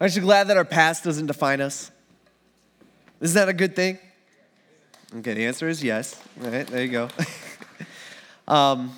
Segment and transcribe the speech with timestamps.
[0.00, 1.90] Aren't you glad that our past doesn't define us?
[3.20, 3.98] Isn't that a good thing?
[5.16, 6.22] Okay, the answer is yes.
[6.44, 7.08] All right, there you go.
[8.48, 8.96] um,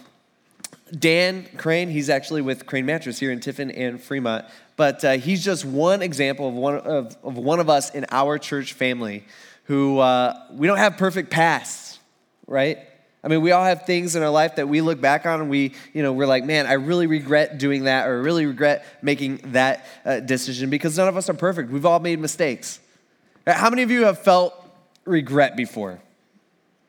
[0.97, 4.45] Dan Crane, he's actually with Crane Mattress here in Tiffin and Fremont,
[4.77, 8.39] but uh, he's just one example of one of, of one of us in our
[8.39, 9.25] church family
[9.65, 11.99] who uh, we don't have perfect pasts,
[12.47, 12.79] right?
[13.23, 15.51] I mean, we all have things in our life that we look back on and
[15.51, 19.41] we, you know, we're like, man, I really regret doing that or really regret making
[19.53, 21.71] that uh, decision because none of us are perfect.
[21.71, 22.81] We've all made mistakes.
[23.47, 24.55] How many of you have felt
[25.05, 26.01] regret before?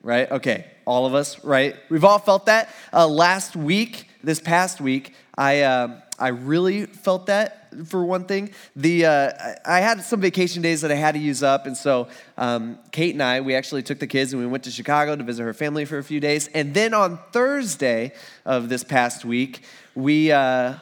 [0.04, 0.32] Right?
[0.32, 1.76] Okay, all of us, right?
[1.90, 2.70] We've all felt that.
[2.94, 8.52] Uh, last week, this past week, I, uh, I really felt that for one thing.
[8.76, 9.32] The uh,
[9.66, 13.16] I had some vacation days that I had to use up, and so um, Kate
[13.16, 15.54] and I we actually took the kids and we went to Chicago to visit her
[15.56, 18.14] family for a few days, and then on Thursday
[18.46, 19.64] of this past week.
[19.94, 20.76] We uh,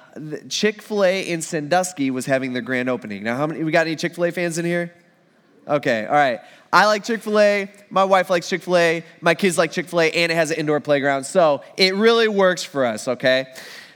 [0.49, 3.23] Chick Fil A in Sandusky was having their grand opening.
[3.23, 3.63] Now, how many?
[3.63, 4.93] We got any Chick Fil A fans in here?
[5.67, 6.41] Okay, all right.
[6.71, 7.71] I like Chick fil A.
[7.89, 9.03] My wife likes Chick fil A.
[9.21, 11.23] My kids like Chick fil A, and it has an indoor playground.
[11.23, 13.47] So it really works for us, okay?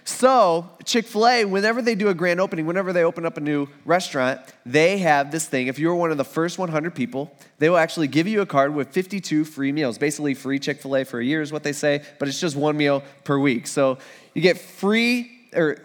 [0.06, 3.40] So, Chick fil A, whenever they do a grand opening, whenever they open up a
[3.40, 5.68] new restaurant, they have this thing.
[5.68, 8.76] If you're one of the first 100 people, they will actually give you a card
[8.76, 9.98] with 52 free meals.
[9.98, 12.56] Basically, free Chick fil A for a year is what they say, but it's just
[12.58, 13.66] one meal per week.
[13.66, 13.98] So,
[14.34, 15.78] you get free, or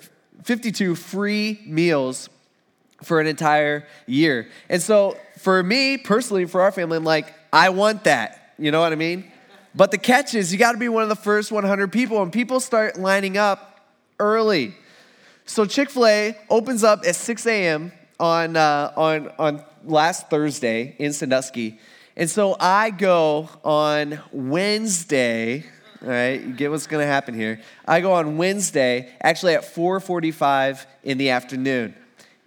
[0.43, 2.29] 52 free meals
[3.05, 4.49] for an entire year.
[4.69, 8.55] And so, for me personally, for our family, I'm like, I want that.
[8.59, 9.31] You know what I mean?
[9.77, 12.33] But the catch is, you got to be one of the first 100 people, and
[12.33, 13.78] people start lining up
[14.19, 14.75] early.
[15.47, 17.93] So Chick fil A opens up at 6 a.m.
[18.21, 21.79] On, uh, on, on last Thursday in Sandusky.
[22.17, 25.65] And so I go on Wednesday,
[26.03, 27.61] all right, you get what's gonna happen here.
[27.87, 31.95] I go on Wednesday, actually at 4:45 in the afternoon,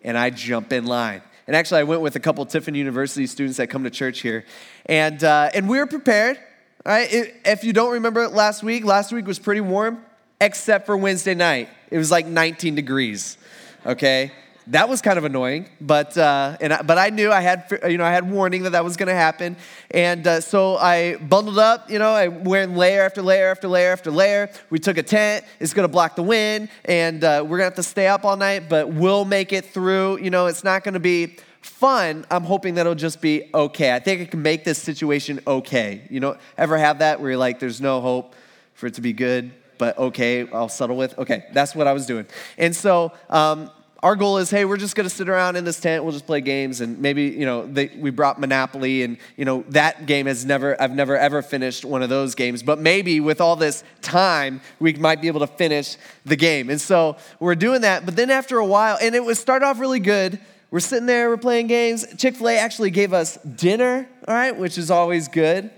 [0.04, 1.22] and I jump in line.
[1.48, 4.46] And actually, I went with a couple Tiffin University students that come to church here,
[4.86, 6.38] and uh, and we were prepared.
[6.86, 7.10] All right,
[7.46, 10.04] if you don't remember last week, last week was pretty warm
[10.42, 11.70] except for Wednesday night.
[11.92, 13.38] It was like 19 degrees,
[13.86, 14.32] okay?
[14.68, 17.98] That was kind of annoying, but, uh, and I, but I knew I had, you
[17.98, 19.56] know, I had warning that that was going to happen.
[19.90, 23.92] And uh, so I bundled up, you know, I wearing layer after layer after layer
[23.92, 24.50] after layer.
[24.70, 25.46] We took a tent.
[25.60, 28.24] It's going to block the wind, and uh, we're going to have to stay up
[28.24, 30.20] all night, but we'll make it through.
[30.20, 32.26] You know, it's not going to be fun.
[32.32, 33.94] I'm hoping that it'll just be okay.
[33.94, 36.04] I think I can make this situation okay.
[36.10, 38.36] You know, ever have that where you're like, there's no hope
[38.74, 39.52] for it to be good?
[39.82, 41.18] But okay, I'll settle with.
[41.18, 42.28] Okay, that's what I was doing.
[42.56, 43.72] And so, um,
[44.04, 46.26] our goal is hey we're just going to sit around in this tent we'll just
[46.26, 50.26] play games and maybe you know they, we brought monopoly and you know that game
[50.26, 53.84] has never i've never ever finished one of those games but maybe with all this
[54.02, 58.16] time we might be able to finish the game and so we're doing that but
[58.16, 60.40] then after a while and it was start off really good
[60.72, 64.90] we're sitting there we're playing games chick-fil-a actually gave us dinner all right which is
[64.90, 65.70] always good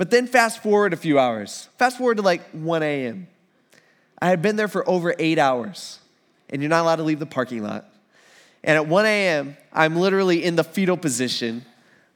[0.00, 3.26] but then fast forward a few hours, fast forward to like 1 a.m.
[4.18, 5.98] I had been there for over eight hours,
[6.48, 7.84] and you're not allowed to leave the parking lot.
[8.64, 11.66] And at 1 a.m., I'm literally in the fetal position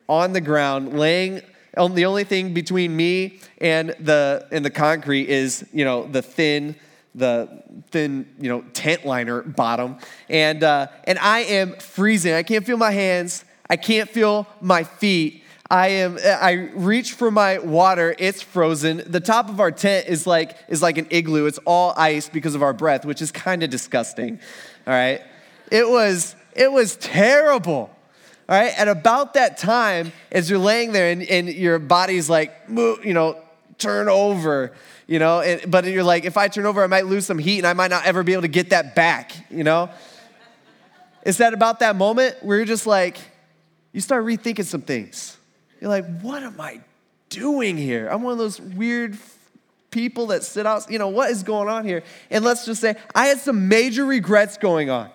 [0.08, 1.42] on the ground, laying
[1.76, 6.22] on the only thing between me and the and the concrete is, you know, the
[6.22, 6.76] thin
[7.14, 9.98] the thin, you know, tent liner bottom.
[10.30, 12.32] And uh, and I am freezing.
[12.32, 13.44] I can't feel my hands.
[13.68, 15.43] I can't feel my feet.
[15.70, 19.02] I am I reach for my water, it's frozen.
[19.06, 21.46] The top of our tent is like is like an igloo.
[21.46, 24.40] It's all ice because of our breath, which is kind of disgusting.
[24.86, 25.22] All right?
[25.70, 27.90] It was it was terrible.
[28.48, 28.78] All right?
[28.78, 33.38] At about that time, as you're laying there and, and your body's like, you know,
[33.78, 34.72] turn over,
[35.06, 37.58] you know, and, but you're like, if I turn over, I might lose some heat
[37.58, 39.90] and I might not ever be able to get that back, you know?
[41.24, 43.16] Is that about that moment where you're just like,
[43.92, 45.38] you start rethinking some things?
[45.80, 46.80] You're like, what am I
[47.28, 48.08] doing here?
[48.08, 49.18] I'm one of those weird
[49.90, 52.02] people that sit out, you know, what is going on here?
[52.30, 55.10] And let's just say I had some major regrets going on.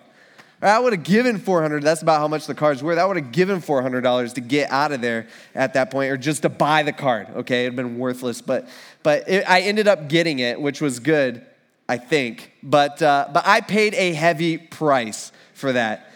[0.62, 2.98] I would have given 400, that's about how much the card's worth.
[2.98, 6.42] I would have given $400 to get out of there at that point or just
[6.42, 7.64] to buy the card, okay?
[7.64, 8.68] It'd been worthless, but,
[9.02, 11.46] but it, I ended up getting it, which was good,
[11.88, 12.52] I think.
[12.62, 16.09] But, uh, but I paid a heavy price for that.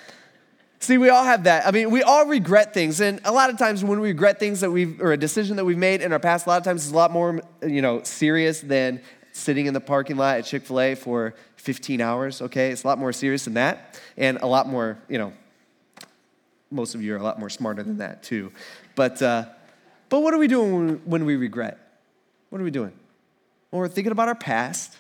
[0.85, 1.67] See, we all have that.
[1.67, 3.01] I mean, we all regret things.
[3.01, 5.65] And a lot of times when we regret things that we've, or a decision that
[5.65, 8.03] we've made in our past, a lot of times it's a lot more, you know,
[8.03, 9.01] serious than
[9.33, 12.71] sitting in the parking lot at Chick fil A for 15 hours, okay?
[12.71, 13.99] It's a lot more serious than that.
[14.19, 15.33] And a lot more, you know,
[16.71, 18.53] most of you are a lot more smarter than that too.
[18.95, 19.47] But, uh,
[20.11, 21.79] but what are we doing when we regret?
[22.51, 22.93] What are we doing?
[23.71, 24.99] Well, we're thinking about our past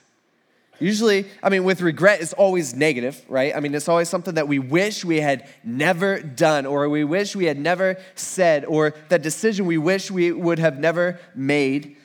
[0.80, 3.54] Usually, I mean, with regret, it's always negative, right?
[3.54, 7.36] I mean, it's always something that we wish we had never done, or we wish
[7.36, 11.96] we had never said, or that decision we wish we would have never made.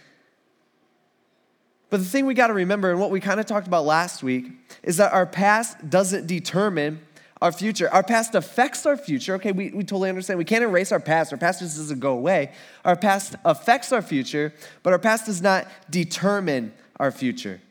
[1.90, 4.22] But the thing we got to remember, and what we kind of talked about last
[4.22, 4.52] week,
[4.84, 7.02] is that our past doesn't determine
[7.42, 7.90] our future.
[7.90, 9.36] Our past affects our future.
[9.36, 10.38] Okay, we, we totally understand.
[10.38, 11.32] We can't erase our past.
[11.32, 12.52] Our past just doesn't go away.
[12.86, 17.62] Our past affects our future, but our past does not determine our future.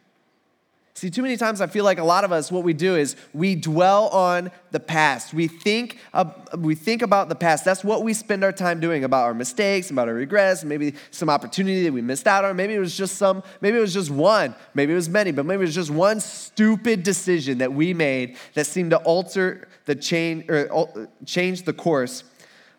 [0.99, 3.15] See, too many times I feel like a lot of us, what we do is
[3.33, 5.33] we dwell on the past.
[5.33, 5.99] We think,
[6.57, 7.65] we think about the past.
[7.65, 11.31] That's what we spend our time doing about our mistakes, about our regrets, maybe some
[11.31, 12.57] opportunity that we missed out on.
[12.57, 15.47] Maybe it was just some, maybe it was just one, maybe it was many, but
[15.47, 19.95] maybe it was just one stupid decision that we made that seemed to alter the
[19.95, 22.25] change or change the course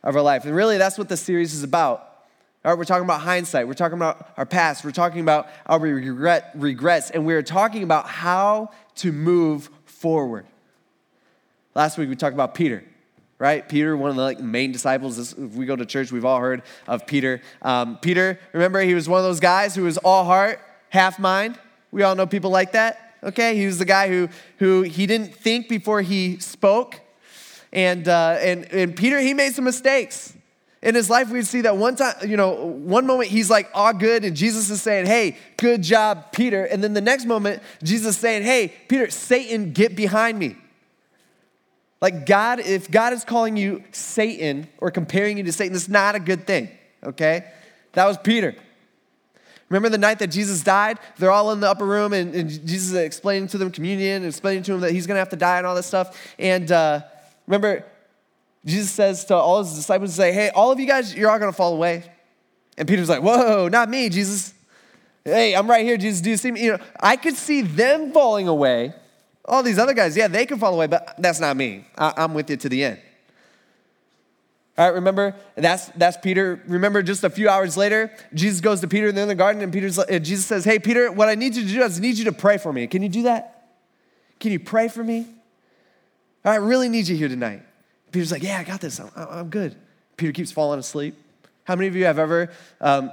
[0.03, 0.43] of our life.
[0.43, 2.08] And really, that's what the series is about.
[2.65, 3.69] All right, we're talking about hindsight.
[3.69, 4.83] We're talking about our past.
[4.83, 10.45] We're talking about our regret, regrets, and we're talking about how to move forward.
[11.73, 12.83] Last week we talked about Peter,
[13.37, 13.67] right?
[13.67, 15.31] Peter, one of the like, main disciples.
[15.31, 17.41] If we go to church, we've all heard of Peter.
[17.61, 20.59] Um, Peter, remember, he was one of those guys who was all heart,
[20.89, 21.57] half mind.
[21.91, 23.15] We all know people like that.
[23.23, 24.27] Okay, he was the guy who
[24.57, 26.99] who he didn't think before he spoke,
[27.71, 30.33] and uh, and and Peter he made some mistakes.
[30.81, 33.93] In his life, we'd see that one time, you know, one moment he's like, all
[33.93, 36.63] good, and Jesus is saying, hey, good job, Peter.
[36.63, 40.55] And then the next moment, Jesus is saying, hey, Peter, Satan, get behind me.
[42.01, 46.15] Like God, if God is calling you Satan or comparing you to Satan, that's not
[46.15, 46.69] a good thing,
[47.03, 47.51] okay?
[47.91, 48.55] That was Peter.
[49.67, 50.97] Remember the night that Jesus died?
[51.17, 54.63] They're all in the upper room, and, and Jesus is explaining to them communion explaining
[54.63, 56.17] to them that he's gonna have to die and all this stuff.
[56.39, 57.01] And uh,
[57.47, 57.85] remember,
[58.65, 61.53] Jesus says to all his disciples, say, hey, all of you guys, you're all gonna
[61.53, 62.03] fall away.
[62.77, 64.53] And Peter's like, whoa, not me, Jesus.
[65.23, 66.21] Hey, I'm right here, Jesus.
[66.21, 66.63] Do you see me?
[66.63, 68.93] You know, I could see them falling away.
[69.45, 71.85] All these other guys, yeah, they can fall away, but that's not me.
[71.97, 72.99] I, am with you to the end.
[74.77, 76.61] All right, remember that's that's Peter.
[76.67, 79.99] Remember, just a few hours later, Jesus goes to Peter in the garden, and Peter's
[79.99, 82.25] uh, Jesus says, "Hey, Peter, what I need you to do is I need you
[82.25, 82.87] to pray for me.
[82.87, 83.73] Can you do that?
[84.39, 85.27] Can you pray for me?
[86.45, 87.63] I really need you here tonight."
[88.11, 88.99] Peter's like, Yeah, I got this.
[88.99, 89.75] I'm, I'm good.
[90.17, 91.15] Peter keeps falling asleep.
[91.63, 92.51] How many of you have ever,
[92.81, 93.11] um,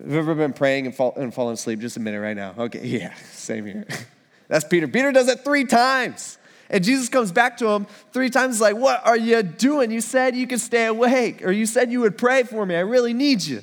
[0.00, 1.80] have ever been praying and, fall, and fallen asleep?
[1.80, 2.54] Just a minute right now.
[2.56, 3.86] Okay, yeah, same here.
[4.48, 4.88] That's Peter.
[4.88, 6.38] Peter does it three times.
[6.70, 9.90] And Jesus comes back to him three times, like, What are you doing?
[9.90, 12.76] You said you could stay awake, or you said you would pray for me.
[12.76, 13.62] I really need you.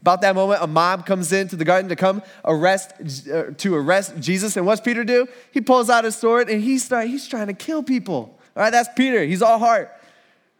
[0.00, 2.92] About that moment, a mob comes into the garden to come arrest
[3.32, 4.56] uh, to arrest Jesus.
[4.56, 5.26] And what's Peter do?
[5.50, 8.38] He pulls out his sword and he start, he's trying to kill people.
[8.56, 9.24] All right, that's Peter.
[9.24, 9.92] He's all heart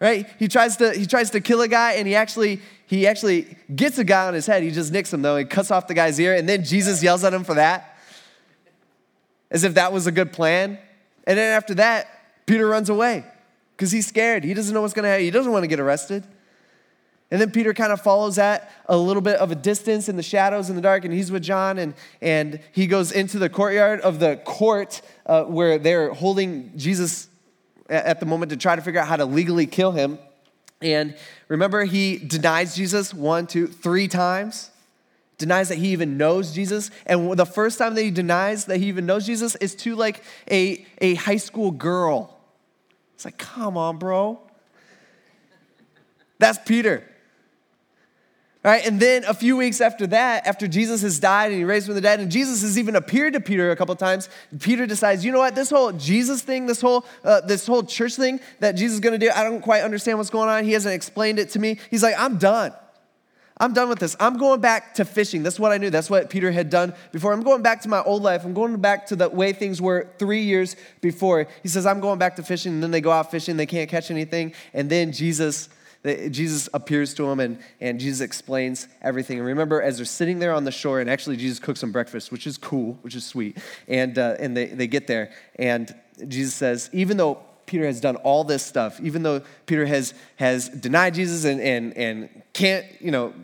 [0.00, 0.26] right?
[0.38, 3.98] He tries to he tries to kill a guy, and he actually he actually gets
[3.98, 4.62] a guy on his head.
[4.62, 5.36] He just nicks him though.
[5.36, 7.98] He cuts off the guy's ear, and then Jesus yells at him for that,
[9.50, 10.78] as if that was a good plan.
[11.26, 12.08] And then after that,
[12.46, 13.24] Peter runs away
[13.76, 14.44] because he's scared.
[14.44, 15.24] He doesn't know what's going to happen.
[15.24, 16.24] He doesn't want to get arrested.
[17.30, 20.22] And then Peter kind of follows that a little bit of a distance in the
[20.22, 21.92] shadows in the dark, and he's with John, and,
[22.22, 27.28] and he goes into the courtyard of the court uh, where they're holding Jesus
[27.88, 30.18] at the moment to try to figure out how to legally kill him.
[30.80, 31.16] And
[31.48, 34.70] remember, he denies Jesus one, two, three times.
[35.38, 36.90] Denies that he even knows Jesus.
[37.06, 40.22] And the first time that he denies that he even knows Jesus is to like
[40.50, 42.36] a, a high school girl.
[43.14, 44.40] It's like, come on, bro.
[46.38, 47.04] That's Peter.
[48.76, 51.94] And then a few weeks after that, after Jesus has died and he raised from
[51.94, 54.28] the dead, and Jesus has even appeared to Peter a couple times,
[54.60, 58.16] Peter decides, you know what, this whole Jesus thing, this whole uh, this whole church
[58.16, 60.64] thing that Jesus is going to do, I don't quite understand what's going on.
[60.64, 61.78] He hasn't explained it to me.
[61.90, 62.72] He's like, I'm done.
[63.60, 64.16] I'm done with this.
[64.20, 65.42] I'm going back to fishing.
[65.42, 65.90] That's what I knew.
[65.90, 67.32] That's what Peter had done before.
[67.32, 68.44] I'm going back to my old life.
[68.44, 71.48] I'm going back to the way things were three years before.
[71.62, 72.74] He says, I'm going back to fishing.
[72.74, 73.56] And then they go out fishing.
[73.56, 74.54] They can't catch anything.
[74.72, 75.68] And then Jesus
[76.04, 79.38] Jesus appears to him and, and Jesus explains everything.
[79.38, 82.30] And remember, as they're sitting there on the shore, and actually Jesus cooks some breakfast,
[82.30, 83.58] which is cool, which is sweet.
[83.88, 85.94] And, uh, and they, they get there, and
[86.26, 90.68] Jesus says, even though Peter has done all this stuff, even though Peter has, has
[90.68, 93.34] denied Jesus and, and, and can't, you know,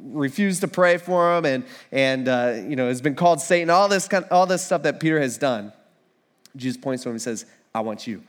[0.00, 3.88] refused to pray for him and, and uh, you know, has been called Satan, all
[3.88, 5.72] this, kind, all this stuff that Peter has done,
[6.54, 8.22] Jesus points to him and says, I want you.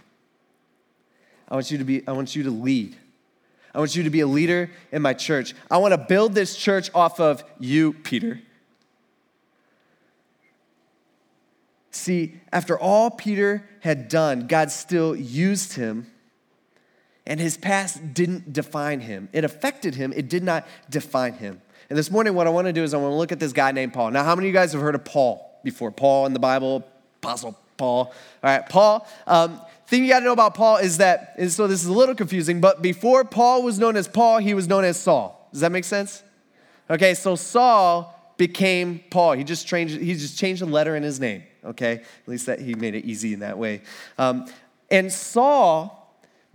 [1.48, 2.98] I want you to be, I want you to lead.
[3.78, 5.54] I want you to be a leader in my church.
[5.70, 8.42] I want to build this church off of you, Peter.
[11.92, 16.08] See, after all Peter had done, God still used him,
[17.28, 19.30] and his past didn't define him.
[19.32, 21.62] It affected him, it did not define him.
[21.92, 23.54] And this morning, what I want to do is I want to look at this
[23.54, 24.10] guy named Paul.
[24.10, 25.92] Now, how many of you guys have heard of Paul before?
[25.92, 26.84] Paul in the Bible,
[27.22, 28.06] Apostle Paul.
[28.06, 29.08] All right, Paul.
[29.28, 31.94] Um, thing you got to know about Paul is that, and so this is a
[31.94, 35.50] little confusing, but before Paul was known as Paul, he was known as Saul.
[35.52, 36.24] Does that make sense?
[36.90, 39.34] Okay, so Saul became Paul.
[39.34, 41.44] He just changed, he just changed a letter in his name.
[41.66, 43.82] Okay, at least that he made it easy in that way.
[44.18, 44.46] Um,
[44.90, 45.97] and Saul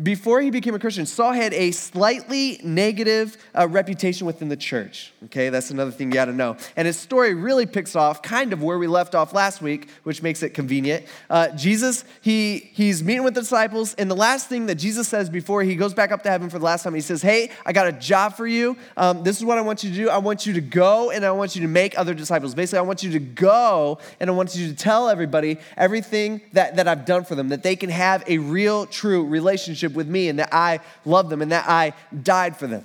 [0.00, 5.12] before he became a Christian, Saul had a slightly negative uh, reputation within the church.
[5.26, 6.56] Okay, that's another thing you got to know.
[6.76, 10.22] And his story really picks off kind of where we left off last week, which
[10.22, 11.04] makes it convenient.
[11.28, 15.28] Uh, Jesus, he, he's meeting with the disciples, and the last thing that Jesus says
[15.28, 17.72] before he goes back up to heaven for the last time, he says, Hey, I
[17.72, 18.76] got a job for you.
[18.96, 20.08] Um, this is what I want you to do.
[20.08, 22.54] I want you to go and I want you to make other disciples.
[22.54, 26.76] Basically, I want you to go and I want you to tell everybody everything that,
[26.76, 30.08] that I've done for them, that they can have a real, true relationship relationship with
[30.08, 32.84] me and that I love them and that I died for them.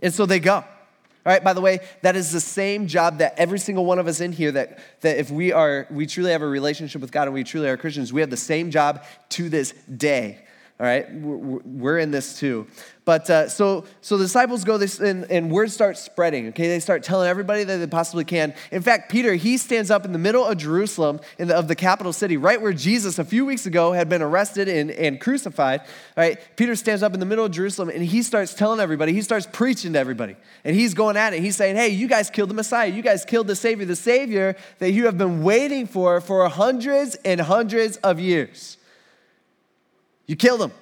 [0.00, 0.56] And so they go.
[0.56, 4.06] All right, by the way, that is the same job that every single one of
[4.06, 7.24] us in here that, that if we are we truly have a relationship with God
[7.24, 10.38] and we truly are Christians, we have the same job to this day.
[10.80, 12.68] All right, we're in this too.
[13.04, 16.48] But uh, so, so the disciples go this, and, and word starts spreading.
[16.48, 18.54] Okay, they start telling everybody that they possibly can.
[18.70, 21.74] In fact, Peter he stands up in the middle of Jerusalem, in the, of the
[21.74, 25.80] capital city, right where Jesus a few weeks ago had been arrested and, and crucified.
[26.16, 29.12] Right, Peter stands up in the middle of Jerusalem and he starts telling everybody.
[29.12, 31.40] He starts preaching to everybody, and he's going at it.
[31.40, 32.86] He's saying, "Hey, you guys killed the Messiah.
[32.86, 37.16] You guys killed the Savior, the Savior that you have been waiting for for hundreds
[37.24, 38.77] and hundreds of years."
[40.28, 40.72] You killed him.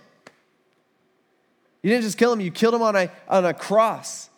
[1.83, 4.29] You didn't just kill him, you killed him on a, on a cross.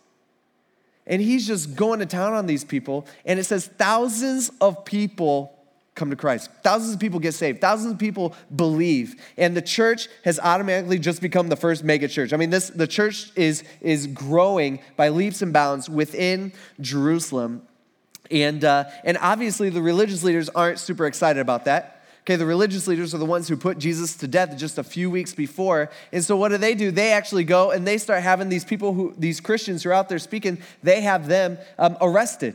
[1.06, 3.06] And he's just going to town on these people.
[3.24, 5.58] And it says thousands of people
[5.94, 6.50] come to Christ.
[6.62, 7.62] Thousands of people get saved.
[7.62, 9.16] Thousands of people believe.
[9.38, 12.34] And the church has automatically just become the first mega church.
[12.34, 17.62] I mean, this the church is, is growing by leaps and bounds within Jerusalem.
[18.30, 21.97] And, uh, and obviously, the religious leaders aren't super excited about that.
[22.28, 25.10] Okay, the religious leaders are the ones who put Jesus to death just a few
[25.10, 25.88] weeks before.
[26.12, 26.90] And so what do they do?
[26.90, 30.10] They actually go and they start having these people who, these Christians who are out
[30.10, 32.54] there speaking, they have them um, arrested.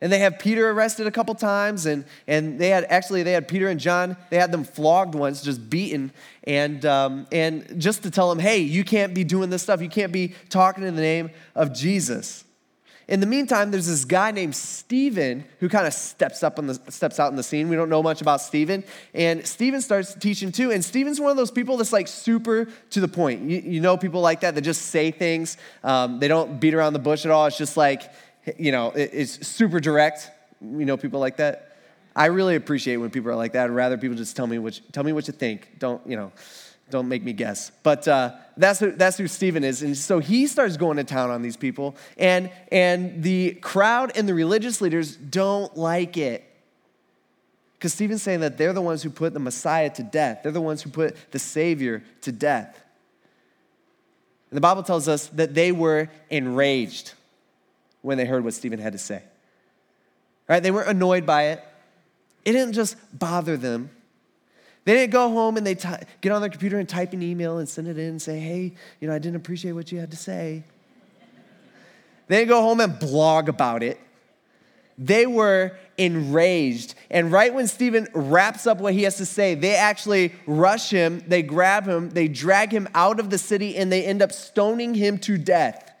[0.00, 3.46] And they have Peter arrested a couple times, and, and they had actually they had
[3.46, 6.10] Peter and John, they had them flogged once, just beaten,
[6.42, 9.88] and um, and just to tell them, hey, you can't be doing this stuff, you
[9.88, 12.42] can't be talking in the name of Jesus.
[13.12, 16.80] In the meantime, there's this guy named Stephen who kind of steps up on the
[16.88, 17.68] steps out in the scene.
[17.68, 20.72] We don't know much about Stephen, and Stephen starts teaching too.
[20.72, 23.42] And Stephen's one of those people that's like super to the point.
[23.42, 25.58] You, you know, people like that that just say things.
[25.84, 27.44] Um, they don't beat around the bush at all.
[27.44, 28.10] It's just like,
[28.56, 30.30] you know, it, it's super direct.
[30.62, 31.76] You know, people like that.
[32.16, 33.64] I really appreciate when people are like that.
[33.64, 35.78] I'd rather people just tell me what tell me what you think.
[35.78, 36.32] Don't you know?
[36.92, 37.72] Don't make me guess.
[37.82, 39.82] But uh, that's, who, that's who Stephen is.
[39.82, 41.96] And so he starts going to town on these people.
[42.18, 46.44] And, and the crowd and the religious leaders don't like it.
[47.78, 50.60] Because Stephen's saying that they're the ones who put the Messiah to death, they're the
[50.60, 52.78] ones who put the Savior to death.
[54.50, 57.14] And the Bible tells us that they were enraged
[58.02, 59.22] when they heard what Stephen had to say.
[60.46, 60.62] Right?
[60.62, 61.64] They weren't annoyed by it.
[62.44, 63.88] It didn't just bother them.
[64.84, 65.88] They didn't go home and they t-
[66.20, 68.74] get on their computer and type an email and send it in and say, hey,
[69.00, 70.64] you know, I didn't appreciate what you had to say.
[72.26, 74.00] They didn't go home and blog about it.
[74.98, 76.94] They were enraged.
[77.10, 81.22] And right when Stephen wraps up what he has to say, they actually rush him,
[81.26, 84.94] they grab him, they drag him out of the city, and they end up stoning
[84.94, 85.92] him to death.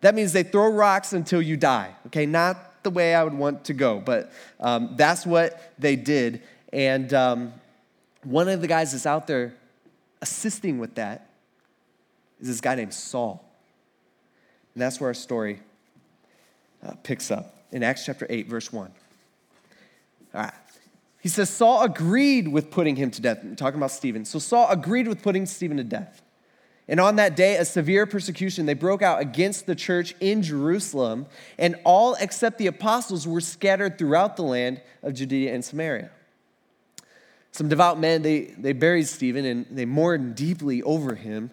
[0.00, 1.94] That means they throw rocks until you die.
[2.06, 6.42] Okay, not the way I would want to go, but um, that's what they did.
[6.72, 7.52] And um,
[8.24, 9.54] one of the guys that's out there
[10.20, 11.28] assisting with that
[12.40, 13.44] is this guy named Saul.
[14.74, 15.60] And that's where our story
[16.86, 18.90] uh, picks up in Acts chapter 8, verse 1.
[20.34, 20.52] All right.
[21.20, 23.38] He says, Saul agreed with putting him to death.
[23.42, 24.24] I'm talking about Stephen.
[24.24, 26.22] So Saul agreed with putting Stephen to death.
[26.88, 31.26] And on that day, a severe persecution, they broke out against the church in Jerusalem,
[31.58, 36.10] and all except the apostles were scattered throughout the land of Judea and Samaria.
[37.52, 41.50] Some devout men, they, they buried Stephen and they mourned deeply over him.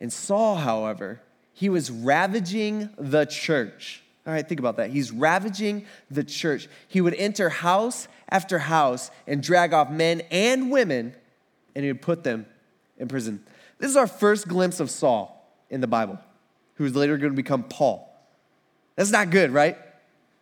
[0.00, 1.20] And Saul, however,
[1.52, 4.02] he was ravaging the church.
[4.26, 4.90] All right, think about that.
[4.90, 6.68] He's ravaging the church.
[6.88, 11.14] He would enter house after house and drag off men and women,
[11.74, 12.46] and he would put them
[12.98, 13.44] in prison.
[13.78, 16.18] This is our first glimpse of Saul in the Bible,
[16.76, 18.08] who's later going to become Paul.
[18.96, 19.76] That's not good, right?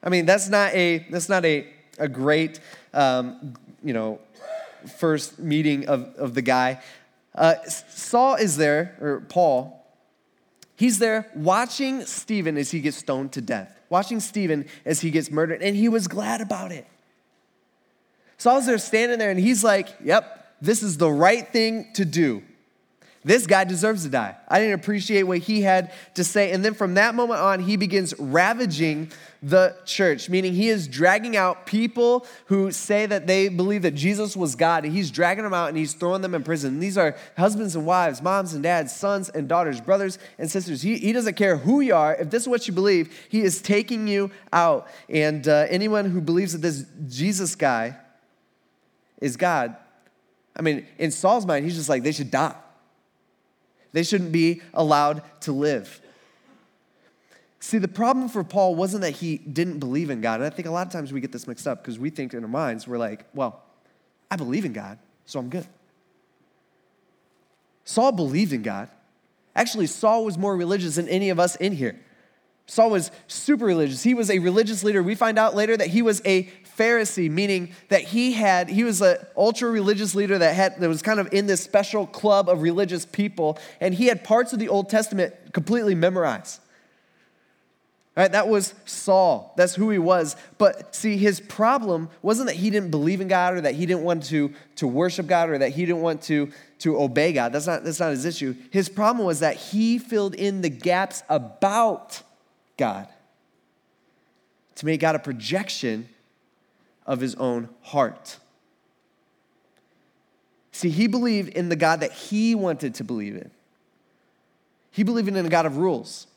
[0.03, 1.67] I mean, that's not a that's not a,
[1.99, 2.61] a great
[2.93, 4.21] um, you know
[4.89, 6.83] first meeting of, of the guy.
[7.35, 9.87] Uh, Saul is there, or Paul,
[10.77, 15.31] he's there watching Stephen as he gets stoned to death, watching Stephen as he gets
[15.31, 16.87] murdered, and he was glad about it.
[18.39, 22.43] Saul's there standing there and he's like, Yep, this is the right thing to do.
[23.23, 24.35] This guy deserves to die.
[24.49, 26.53] I didn't appreciate what he had to say.
[26.53, 29.12] And then from that moment on, he begins ravaging
[29.43, 34.35] the church, meaning he is dragging out people who say that they believe that Jesus
[34.35, 34.85] was God.
[34.85, 36.75] He's dragging them out and he's throwing them in prison.
[36.75, 40.81] And these are husbands and wives, moms and dads, sons and daughters, brothers and sisters.
[40.81, 42.15] He, he doesn't care who you are.
[42.15, 44.89] If this is what you believe, he is taking you out.
[45.11, 47.99] And uh, anyone who believes that this Jesus guy
[49.21, 49.77] is God,
[50.57, 52.57] I mean, in Saul's mind, he's just like, they should die.
[53.92, 56.00] They shouldn't be allowed to live.
[57.59, 60.40] See, the problem for Paul wasn't that he didn't believe in God.
[60.40, 62.32] And I think a lot of times we get this mixed up because we think
[62.32, 63.62] in our minds, we're like, well,
[64.30, 65.66] I believe in God, so I'm good.
[67.85, 68.88] Saul believed in God.
[69.54, 71.99] Actually, Saul was more religious than any of us in here.
[72.66, 74.04] Saul was super religious.
[74.04, 75.02] He was a religious leader.
[75.02, 79.00] We find out later that he was a Pharisee, meaning that he had, he was
[79.03, 82.62] an ultra religious leader that had, that was kind of in this special club of
[82.62, 86.61] religious people, and he had parts of the Old Testament completely memorized.
[88.17, 89.55] Right, that was Saul.
[89.57, 90.37] That's who he was.
[90.59, 94.03] But see, his problem wasn't that he didn't believe in God or that he didn't
[94.03, 96.50] want to, to worship God or that he didn't want to,
[96.81, 97.53] to obey God.
[97.53, 98.57] That's not, that's not his issue.
[98.71, 102.21] His problem was that he filled in the gaps about
[102.77, 103.07] God
[104.75, 106.09] to make God a projection
[107.11, 108.38] of his own heart.
[110.71, 113.50] See, he believed in the God that he wanted to believe in.
[114.93, 116.29] He believed in a God of rules.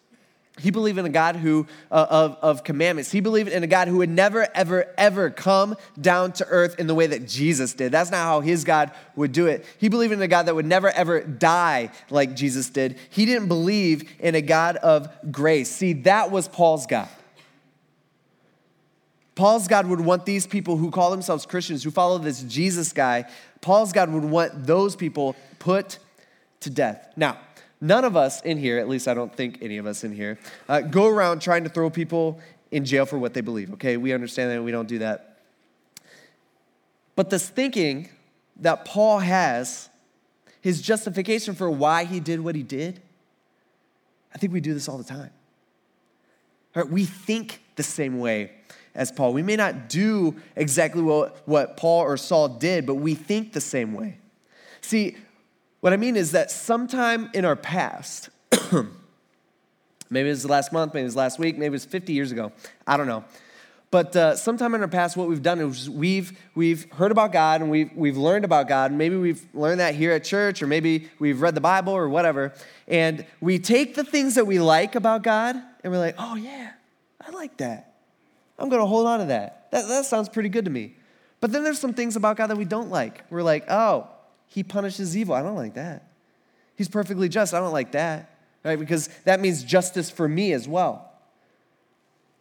[0.60, 3.12] He believed in a God who uh, of, of commandments.
[3.12, 6.88] He believed in a God who would never, ever, ever come down to earth in
[6.88, 7.92] the way that Jesus did.
[7.92, 9.66] That's not how his God would do it.
[9.78, 12.98] He believed in a God that would never, ever die like Jesus did.
[13.12, 15.70] He didn't believe in a God of grace.
[15.70, 17.10] See, that was Paul's God.
[19.36, 23.26] Paul's God would want these people who call themselves Christians, who follow this Jesus guy,
[23.62, 25.98] Paul's God would want those people put
[26.60, 27.12] to death.
[27.16, 27.40] Now,
[27.82, 30.38] none of us in here, at least I don't think any of us in here,
[30.70, 32.40] uh, go around trying to throw people
[32.72, 33.98] in jail for what they believe, okay?
[33.98, 35.40] We understand that we don't do that.
[37.16, 38.10] But this thinking
[38.58, 39.90] that Paul has,
[40.62, 43.02] his justification for why he did what he did,
[44.34, 45.32] I think we do this all the time.
[46.76, 48.52] All right, we think the same way
[48.96, 49.34] as Paul.
[49.34, 53.62] We may not do exactly what, what Paul or Saul did, but we think the
[53.62, 54.18] same way.
[54.82, 55.18] See,
[55.80, 58.30] what I mean is that sometime in our past,
[60.10, 62.32] maybe it was last month, maybe it was last week, maybe it was 50 years
[62.32, 62.52] ago,
[62.86, 63.24] I don't know.
[63.90, 67.62] But uh, sometime in our past, what we've done is we've, we've heard about God
[67.62, 68.92] and we've, we've learned about God.
[68.92, 72.54] Maybe we've learned that here at church, or maybe we've read the Bible or whatever.
[72.88, 76.72] And we take the things that we like about God and we're like, oh, yeah,
[77.22, 77.93] I like that.
[78.64, 79.70] I'm going to hold on to that.
[79.72, 79.90] that.
[79.90, 80.96] That sounds pretty good to me.
[81.42, 83.30] But then there's some things about God that we don't like.
[83.30, 84.08] We're like, oh,
[84.48, 85.36] he punishes evil.
[85.36, 86.08] I don't like that.
[86.78, 87.54] He's perfectly just.
[87.54, 88.38] I don't like that.
[88.64, 88.80] Right?
[88.80, 91.12] Because that means justice for me as well.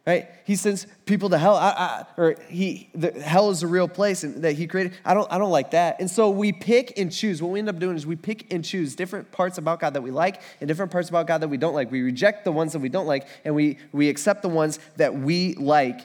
[0.05, 0.29] Right?
[0.43, 1.55] He sends people to hell.
[1.55, 4.93] I, I, or he, the, hell is a real place and that he created.
[5.05, 6.01] I don't, I don't like that.
[6.01, 7.41] And so we pick and choose.
[7.41, 10.01] What we end up doing is we pick and choose different parts about God that
[10.01, 11.89] we like and different parts about God that we don't like.
[11.89, 15.15] We reject the ones that we don't like and we, we accept the ones that
[15.15, 16.01] we like.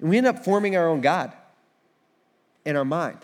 [0.00, 1.32] And we end up forming our own God
[2.64, 3.18] in our mind.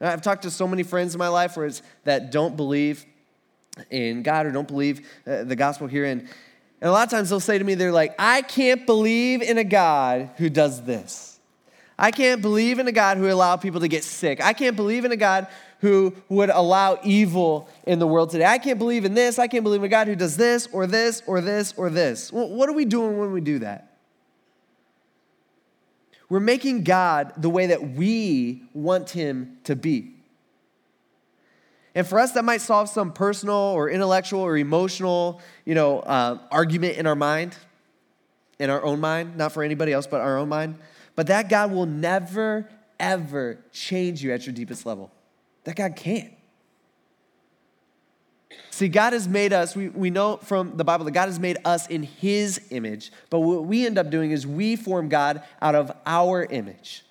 [0.00, 3.04] I've talked to so many friends in my life where it's that don't believe
[3.90, 6.06] in God or don't believe uh, the gospel here.
[6.06, 6.28] And,
[6.80, 9.58] and a lot of times they'll say to me, they're like, I can't believe in
[9.58, 11.40] a God who does this.
[11.98, 14.44] I can't believe in a God who allow people to get sick.
[14.44, 15.46] I can't believe in a God
[15.80, 18.44] who would allow evil in the world today.
[18.44, 19.38] I can't believe in this.
[19.38, 22.32] I can't believe in a God who does this or this or this or this.
[22.32, 23.96] Well, what are we doing when we do that?
[26.28, 30.15] We're making God the way that we want him to be.
[31.96, 36.38] And for us, that might solve some personal or intellectual or emotional, you know, uh,
[36.50, 37.56] argument in our mind,
[38.58, 40.76] in our own mind, not for anybody else, but our own mind.
[41.14, 42.68] But that God will never,
[43.00, 45.10] ever change you at your deepest level.
[45.64, 46.34] That God can't.
[48.68, 51.56] See, God has made us, we, we know from the Bible that God has made
[51.64, 55.74] us in His image, but what we end up doing is we form God out
[55.74, 57.05] of our image.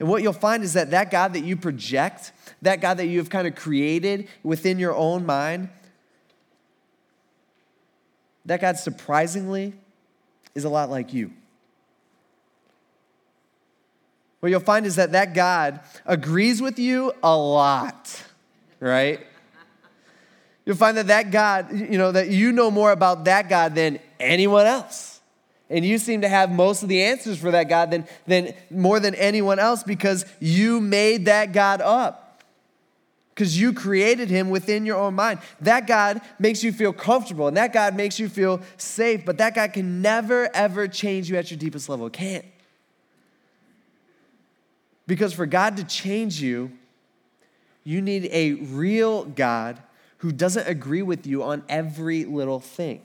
[0.00, 2.32] And what you'll find is that that God that you project,
[2.62, 5.68] that God that you have kind of created within your own mind,
[8.46, 9.74] that God surprisingly
[10.54, 11.30] is a lot like you.
[14.40, 18.24] What you'll find is that that God agrees with you a lot,
[18.80, 19.20] right?
[20.64, 23.98] You'll find that that God, you know, that you know more about that God than
[24.18, 25.09] anyone else.
[25.70, 28.98] And you seem to have most of the answers for that God than, than more
[28.98, 32.42] than anyone else because you made that God up.
[33.32, 35.38] Because you created him within your own mind.
[35.60, 39.54] That God makes you feel comfortable and that God makes you feel safe, but that
[39.54, 42.08] God can never, ever change you at your deepest level.
[42.08, 42.44] It can't.
[45.06, 46.72] Because for God to change you,
[47.84, 49.80] you need a real God
[50.18, 53.02] who doesn't agree with you on every little thing.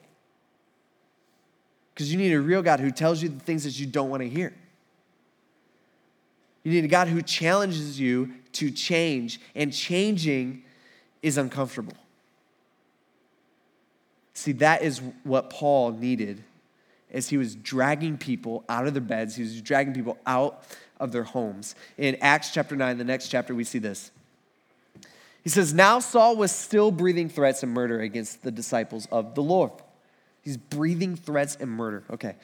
[1.95, 4.21] Because you need a real God who tells you the things that you don't want
[4.21, 4.53] to hear.
[6.63, 10.63] You need a God who challenges you to change, and changing
[11.21, 11.93] is uncomfortable.
[14.33, 16.43] See, that is what Paul needed
[17.15, 20.63] as he was dragging people out of their beds, he was dragging people out
[20.99, 21.73] of their homes.
[21.97, 24.11] In Acts chapter 9, the next chapter, we see this.
[25.43, 29.43] He says, Now Saul was still breathing threats and murder against the disciples of the
[29.43, 29.71] Lord.
[30.45, 32.03] He's breathing threats and murder.
[32.11, 32.35] Okay.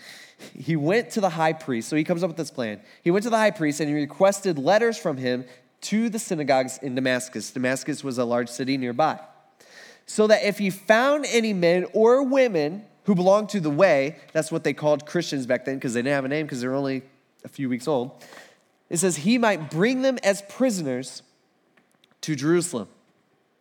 [0.57, 2.81] He went to the high priest, so he comes up with this plan.
[3.03, 5.45] He went to the high priest and he requested letters from him
[5.81, 7.51] to the synagogues in Damascus.
[7.51, 9.19] Damascus was a large city nearby.
[10.07, 14.51] So that if he found any men or women who belonged to the way, that's
[14.51, 16.75] what they called Christians back then because they didn't have a name because they were
[16.75, 17.03] only
[17.45, 18.23] a few weeks old.
[18.89, 21.21] It says he might bring them as prisoners
[22.21, 22.87] to Jerusalem.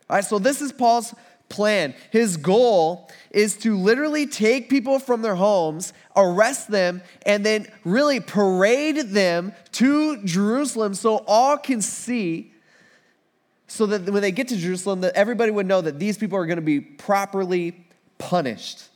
[0.09, 1.15] All right, so this is Paul's
[1.51, 1.95] plan.
[2.11, 8.21] His goal is to literally take people from their homes, arrest them, and then really
[8.21, 12.53] parade them to Jerusalem so all can see
[13.67, 16.47] so that when they get to Jerusalem that everybody would know that these people are
[16.47, 17.87] going to be properly
[18.19, 18.89] punished.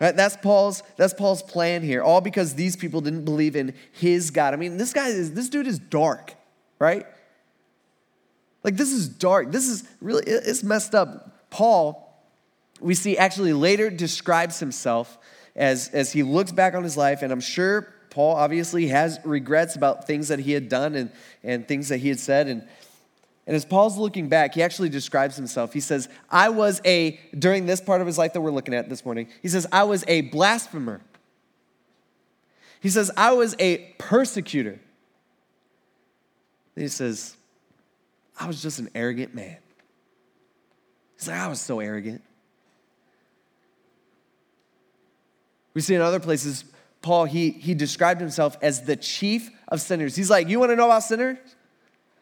[0.00, 0.16] Right?
[0.16, 2.02] That's Paul's that's Paul's plan here.
[2.02, 4.54] All because these people didn't believe in his God.
[4.54, 6.34] I mean, this guy is this dude is dark,
[6.78, 7.06] right?
[8.62, 9.52] Like, this is dark.
[9.52, 11.50] This is really, it's messed up.
[11.50, 12.06] Paul,
[12.80, 15.18] we see actually later describes himself
[15.56, 19.76] as, as he looks back on his life, and I'm sure Paul obviously has regrets
[19.76, 21.10] about things that he had done and,
[21.42, 22.48] and things that he had said.
[22.48, 22.66] And,
[23.46, 25.72] and as Paul's looking back, he actually describes himself.
[25.72, 28.88] He says, I was a, during this part of his life that we're looking at
[28.88, 31.00] this morning, he says, I was a blasphemer.
[32.80, 34.80] He says, I was a persecutor.
[36.74, 37.36] he says,
[38.40, 39.58] I was just an arrogant man.
[41.18, 42.22] He's like, I was so arrogant.
[45.74, 46.64] We see in other places,
[47.02, 50.16] Paul, he, he described himself as the chief of sinners.
[50.16, 51.36] He's like, You want to know about sinners?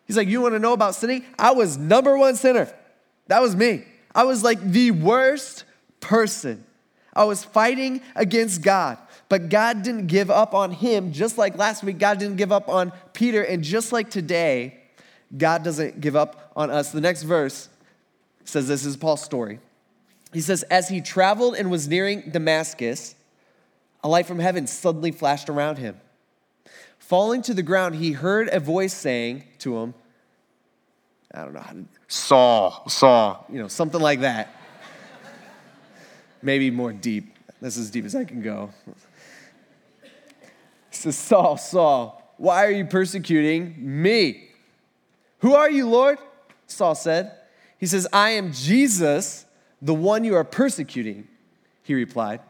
[0.07, 1.25] He's like, You want to know about sinning?
[1.39, 2.69] I was number one sinner.
[3.29, 3.85] That was me.
[4.13, 5.65] I was like the worst
[6.01, 6.65] person.
[7.15, 8.99] I was fighting against God.
[9.29, 12.69] But God didn't give up on him, just like last week, God didn't give up
[12.69, 13.43] on Peter.
[13.43, 14.81] And just like today,
[15.37, 16.93] God doesn't give up on us.
[16.93, 17.69] The next verse
[18.45, 19.61] says this is Paul's story.
[20.33, 23.15] He says, As he traveled and was nearing Damascus,
[24.03, 26.01] a light from heaven suddenly flashed around him.
[26.99, 29.95] Falling to the ground, he heard a voice saying to him,
[31.33, 34.55] I don't know how to, Saul, Saul, you know, something like that.
[36.43, 37.35] Maybe more deep.
[37.61, 38.71] That's as deep as I can go.
[40.91, 44.48] He says, Saul, Saul, why are you persecuting me?
[45.39, 46.19] Who are you, Lord?
[46.67, 47.33] Saul said.
[47.79, 49.47] He says, I am Jesus,
[49.81, 51.29] the one you are persecuting,
[51.83, 52.41] he replied.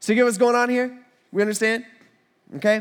[0.00, 0.98] So, you get what's going on here?
[1.32, 1.84] We understand?
[2.56, 2.80] Okay?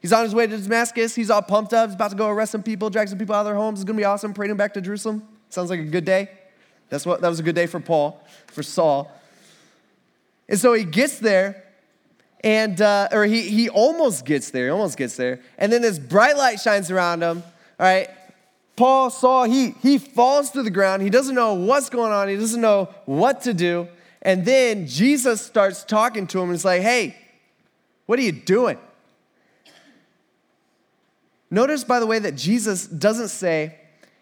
[0.00, 1.14] He's on his way to Damascus.
[1.14, 1.88] He's all pumped up.
[1.88, 3.80] He's about to go arrest some people, drag some people out of their homes.
[3.80, 4.34] It's going to be awesome.
[4.34, 5.26] Parading back to Jerusalem.
[5.48, 6.28] Sounds like a good day.
[6.88, 9.10] That's what, that was a good day for Paul, for Saul.
[10.48, 11.64] And so he gets there,
[12.42, 14.66] and uh, or he, he almost gets there.
[14.66, 15.40] He almost gets there.
[15.56, 17.42] And then this bright light shines around him.
[17.80, 18.08] All right,
[18.76, 21.02] Paul Saul he, he falls to the ground.
[21.02, 22.28] He doesn't know what's going on.
[22.28, 23.88] He doesn't know what to do.
[24.22, 27.16] And then Jesus starts talking to him and is like, hey,
[28.06, 28.78] what are you doing?
[31.50, 33.78] Notice, by the way, that Jesus doesn't say,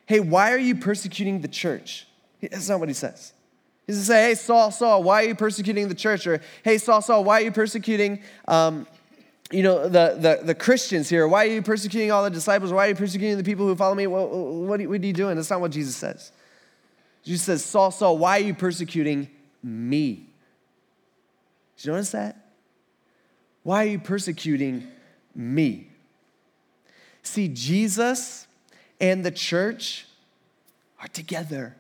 [0.07, 2.07] hey, why are you persecuting the church?
[2.41, 3.33] That's not what he says.
[3.87, 6.27] He doesn't say, hey, Saul, Saul, why are you persecuting the church?
[6.27, 8.87] Or, hey, Saul, Saul, why are you persecuting um,
[9.51, 11.27] you know, the, the, the Christians here.
[11.27, 12.73] Why are you persecuting all the disciples?
[12.73, 14.07] Why are you persecuting the people who follow me?
[14.07, 15.37] What, what, what are you doing?
[15.37, 16.33] That's not what Jesus says.
[17.25, 19.29] Jesus says, Saul, Saul, why are you persecuting
[19.63, 20.29] me?
[21.77, 22.37] Did you notice that?
[23.63, 24.87] Why are you persecuting
[25.35, 25.89] me?
[27.23, 28.47] See, Jesus
[29.01, 30.07] and the church
[31.01, 31.77] are together.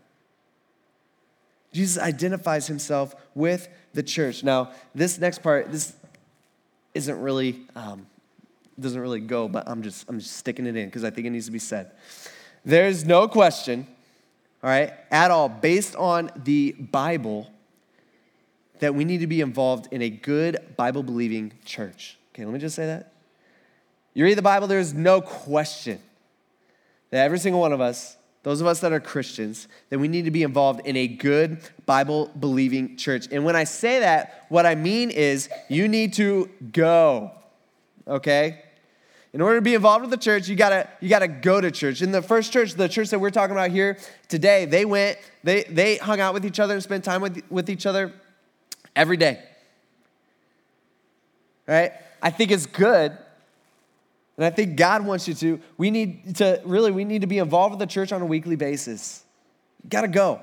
[1.72, 4.42] Jesus identifies himself with the church.
[4.42, 5.94] Now, this next part, this
[6.94, 8.06] isn't really um,
[8.78, 11.30] doesn't really go, but I'm just I'm just sticking it in because I think it
[11.30, 11.92] needs to be said.
[12.64, 13.86] There's no question,
[14.62, 17.50] all right, at all, based on the Bible,
[18.80, 22.18] that we need to be involved in a good Bible believing church.
[22.34, 23.12] Okay, let me just say that.
[24.12, 26.00] You read the Bible, there's no question
[27.10, 30.24] that every single one of us, those of us that are Christians, that we need
[30.24, 33.28] to be involved in a good Bible believing church.
[33.30, 37.32] And when I say that, what I mean is you need to go,
[38.08, 38.62] okay?
[39.32, 42.00] In order to be involved with the church, you gotta, you gotta go to church.
[42.00, 43.98] In the first church, the church that we're talking about here
[44.28, 47.68] today, they went, they, they hung out with each other and spent time with, with
[47.68, 48.12] each other
[48.96, 49.42] every day.
[51.66, 51.92] Right?
[52.22, 53.16] I think it's good
[54.40, 55.60] and I think God wants you to.
[55.76, 58.56] We need to really, we need to be involved with the church on a weekly
[58.56, 59.22] basis.
[59.84, 60.40] You gotta go.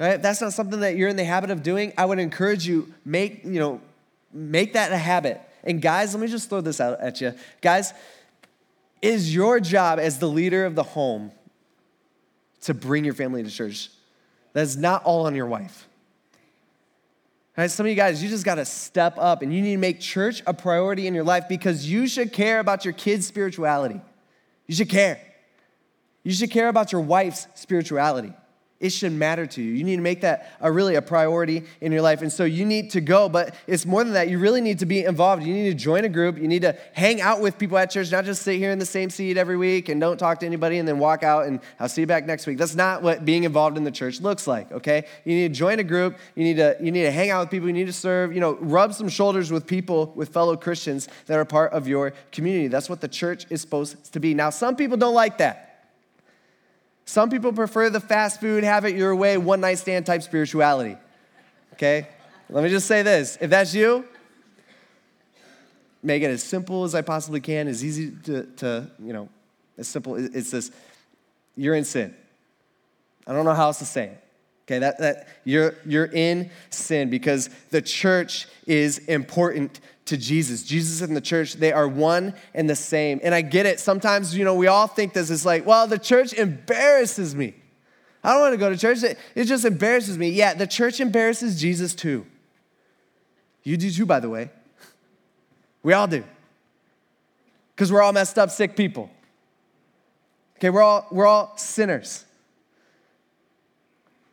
[0.00, 0.14] Right?
[0.14, 2.90] If that's not something that you're in the habit of doing, I would encourage you,
[3.04, 3.82] make, you know,
[4.32, 5.42] make that a habit.
[5.62, 7.34] And guys, let me just throw this out at you.
[7.60, 7.92] Guys,
[9.02, 11.32] is your job as the leader of the home
[12.62, 13.90] to bring your family to church.
[14.54, 15.86] That's not all on your wife.
[17.56, 19.78] Right, some of you guys, you just got to step up and you need to
[19.78, 24.00] make church a priority in your life because you should care about your kids' spirituality.
[24.66, 25.20] You should care.
[26.24, 28.32] You should care about your wife's spirituality.
[28.84, 29.72] It should matter to you.
[29.72, 32.20] You need to make that a really a priority in your life.
[32.20, 34.28] And so you need to go, but it's more than that.
[34.28, 35.42] You really need to be involved.
[35.42, 36.36] You need to join a group.
[36.36, 38.84] You need to hang out with people at church, not just sit here in the
[38.84, 41.88] same seat every week and don't talk to anybody and then walk out and I'll
[41.88, 42.58] see you back next week.
[42.58, 45.06] That's not what being involved in the church looks like, okay?
[45.24, 46.18] You need to join a group.
[46.34, 47.68] You need to you need to hang out with people.
[47.68, 51.38] You need to serve, you know, rub some shoulders with people, with fellow Christians that
[51.38, 52.68] are part of your community.
[52.68, 54.34] That's what the church is supposed to be.
[54.34, 55.73] Now, some people don't like that.
[57.14, 60.96] Some people prefer the fast food, have it your way, one night stand type spirituality.
[61.74, 62.08] Okay?
[62.50, 64.04] Let me just say this if that's you,
[66.02, 69.28] make it as simple as I possibly can, as easy to, to you know,
[69.78, 70.16] as simple.
[70.16, 70.72] It's this
[71.56, 72.12] you're in sin.
[73.28, 74.24] I don't know how else to say it.
[74.66, 80.62] Okay, that, that you're, you're in sin because the church is important to Jesus.
[80.62, 83.20] Jesus and the church, they are one and the same.
[83.22, 83.80] And I get it.
[83.80, 87.54] Sometimes, you know, we all think this is like, well, the church embarrasses me.
[88.22, 89.02] I don't want to go to church.
[89.02, 90.30] It, just embarrasses me.
[90.30, 92.26] Yeah, the church embarrasses Jesus too.
[93.62, 94.50] You do too, by the way.
[95.82, 96.24] We all do.
[97.74, 99.10] Because we're all messed up, sick people.
[100.56, 102.24] Okay, we're all, we're all sinners.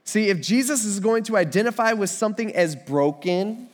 [0.04, 3.70] See, if Jesus is going to identify with something as broken,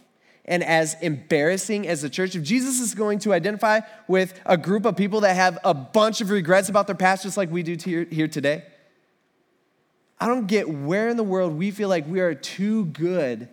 [0.47, 4.85] and as embarrassing as the church, if Jesus is going to identify with a group
[4.85, 7.75] of people that have a bunch of regrets about their past, just like we do
[8.09, 8.63] here today,
[10.19, 13.49] I don't get where in the world we feel like we are too good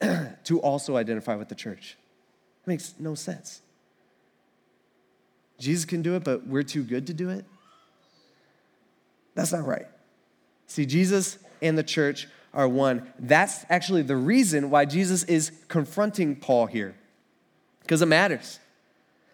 [0.44, 1.96] to also identify with the church.
[2.62, 3.60] It makes no sense.
[5.58, 7.44] Jesus can do it, but we're too good to do it?
[9.34, 9.86] That's not right.
[10.66, 13.12] See, Jesus and the church are one.
[13.18, 16.94] That's actually the reason why Jesus is confronting Paul here,
[17.80, 18.60] because it matters.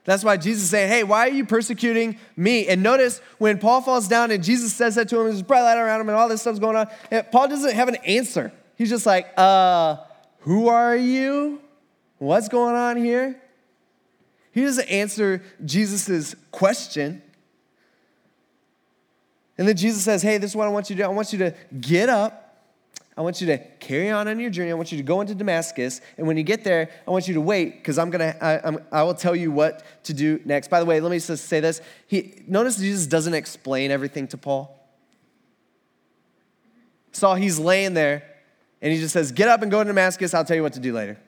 [0.04, 2.66] That's why Jesus is saying, Hey, why are you persecuting me?
[2.66, 5.78] And notice when Paul falls down and Jesus says that to him, there's bright light
[5.78, 6.88] around him and all this stuff's going on.
[7.30, 8.50] Paul doesn't have an answer.
[8.76, 9.98] He's just like, Uh,
[10.40, 11.60] who are you?
[12.18, 13.40] What's going on here?
[14.52, 17.22] He doesn't answer Jesus' question.
[19.58, 21.06] And then Jesus says, Hey, this is what I want you to do.
[21.06, 22.39] I want you to get up
[23.16, 24.70] I want you to carry on on your journey.
[24.70, 26.00] I want you to go into Damascus.
[26.16, 29.02] And when you get there, I want you to wait because I'm going to, I,
[29.02, 30.68] will tell you what to do next.
[30.68, 31.80] By the way, let me just say this.
[32.06, 34.76] He, notice Jesus doesn't explain everything to Paul.
[37.12, 38.22] Saul, he's laying there
[38.80, 40.32] and he just says, Get up and go to Damascus.
[40.32, 41.18] I'll tell you what to do later.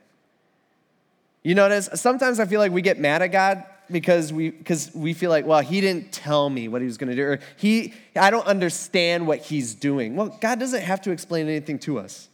[1.42, 5.12] You notice, sometimes I feel like we get mad at God because we because we
[5.12, 7.94] feel like well he didn't tell me what he was going to do or he
[8.16, 10.16] i don't understand what he's doing.
[10.16, 12.28] Well god doesn't have to explain anything to us.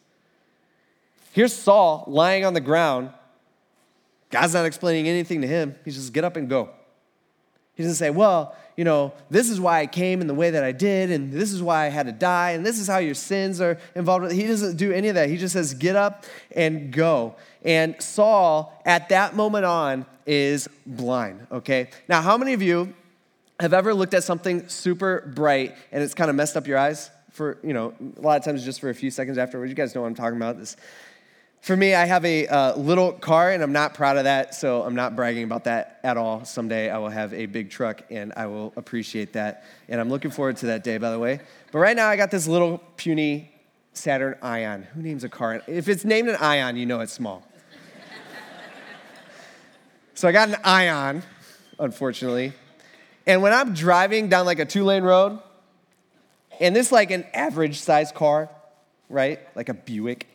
[1.32, 3.10] Here's saul lying on the ground.
[4.30, 5.74] God's not explaining anything to him.
[5.84, 6.70] He just get up and go.
[7.74, 10.62] He doesn't say well you know this is why i came in the way that
[10.62, 13.14] i did and this is why i had to die and this is how your
[13.14, 14.30] sins are involved.
[14.32, 15.28] He doesn't do any of that.
[15.28, 21.46] He just says get up and go and saul at that moment on is blind,
[21.50, 21.90] okay?
[22.08, 22.94] Now, how many of you
[23.60, 27.10] have ever looked at something super bright and it's kind of messed up your eyes
[27.32, 29.70] for, you know, a lot of times just for a few seconds afterwards?
[29.70, 30.58] You guys know what I'm talking about.
[30.58, 30.76] This.
[31.60, 34.82] For me, I have a uh, little car and I'm not proud of that, so
[34.82, 36.44] I'm not bragging about that at all.
[36.44, 39.64] Someday I will have a big truck and I will appreciate that.
[39.88, 41.40] And I'm looking forward to that day, by the way.
[41.72, 43.50] But right now I got this little puny
[43.92, 44.84] Saturn Ion.
[44.94, 45.62] Who names a car?
[45.66, 47.44] If it's named an Ion, you know it's small.
[50.18, 51.22] So I got an ion,
[51.78, 52.52] unfortunately.
[53.24, 55.38] And when I'm driving down like a two lane road,
[56.58, 58.50] and this like an average size car,
[59.08, 59.38] right?
[59.54, 60.26] Like a Buick,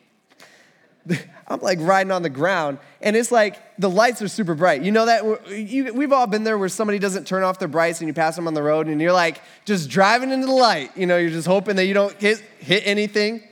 [1.48, 4.80] I'm like riding on the ground, and it's like the lights are super bright.
[4.82, 5.50] You know that?
[5.50, 8.36] You, we've all been there where somebody doesn't turn off their brights and you pass
[8.36, 10.96] them on the road, and you're like just driving into the light.
[10.96, 13.42] You know, you're just hoping that you don't hit, hit anything.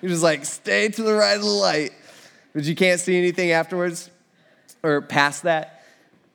[0.00, 1.90] You're just like, stay to the right of the light,
[2.54, 4.08] but you can't see anything afterwards
[4.84, 5.78] or past that.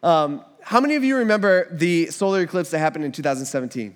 [0.05, 3.95] Um, how many of you remember the solar eclipse that happened in 2017?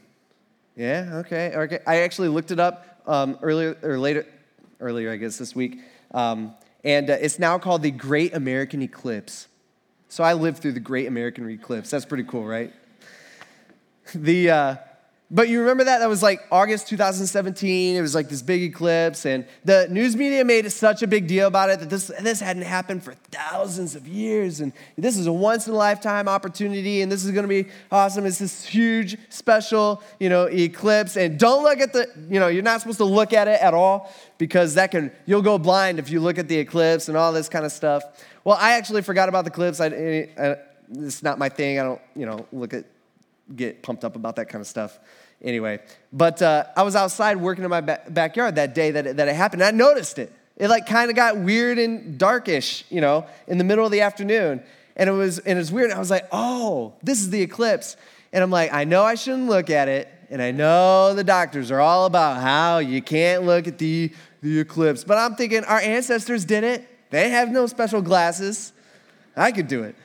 [0.76, 1.80] Yeah, okay, okay.
[1.86, 4.26] I actually looked it up um, earlier or later,
[4.80, 5.78] earlier, I guess, this week.
[6.12, 9.50] Um, and uh, it's now called the Great American Eclipse.
[10.08, 11.92] So I lived through the Great American Eclipse.
[11.92, 12.74] That's pretty cool, right?
[14.16, 14.76] The, uh,
[15.32, 16.00] but you remember that?
[16.00, 17.96] That was like August 2017.
[17.96, 21.48] It was like this big eclipse, and the news media made such a big deal
[21.48, 24.60] about it that this, this hadn't happened for thousands of years.
[24.60, 28.26] And this is a once in a lifetime opportunity, and this is gonna be awesome.
[28.26, 31.16] It's this huge, special, you know, eclipse.
[31.16, 33.76] And don't look at the, you know, you're not supposed to look at it at
[33.76, 37.32] all because that can, you'll go blind if you look at the eclipse and all
[37.32, 38.04] this kind of stuff.
[38.44, 39.80] Well, I actually forgot about the eclipse.
[39.80, 39.88] I,
[40.38, 40.56] I,
[40.92, 41.80] it's not my thing.
[41.80, 42.86] I don't, you know, look at
[43.56, 45.00] get pumped up about that kind of stuff.
[45.42, 45.80] Anyway,
[46.12, 49.28] but uh, I was outside working in my ba- backyard that day that it, that
[49.28, 49.64] it happened.
[49.64, 50.34] I noticed it.
[50.58, 54.02] It like kind of got weird and darkish, you know, in the middle of the
[54.02, 54.62] afternoon.
[54.98, 55.92] And it was and it was weird.
[55.92, 57.96] I was like, oh, this is the eclipse.
[58.34, 61.72] And I'm like, I know I shouldn't look at it, and I know the doctors
[61.72, 65.06] are all about how you can't look at the the eclipse.
[65.06, 66.86] But I'm thinking our ancestors did it.
[67.12, 68.74] They have no special glasses.
[69.38, 69.96] I could do it.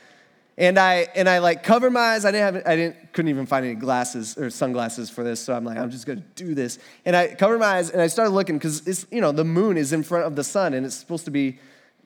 [0.57, 2.23] And I and I like cover my eyes.
[2.23, 5.41] I didn't have I didn't couldn't even find any glasses or sunglasses for this.
[5.41, 6.79] So I'm like, I'm just gonna do this.
[7.03, 9.75] And I covered my eyes and I started looking because it's you know the moon
[9.77, 11.59] is in front of the sun and it's supposed to be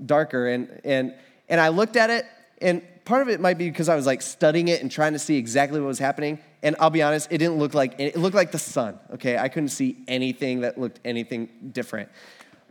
[0.03, 0.47] darker.
[0.47, 1.13] And and
[1.47, 2.25] and I looked at it
[2.61, 5.19] and part of it might be because I was like studying it and trying to
[5.19, 6.39] see exactly what was happening.
[6.61, 8.99] And I'll be honest, it didn't look like it looked like the sun.
[9.13, 12.09] Okay, I couldn't see anything that looked anything different.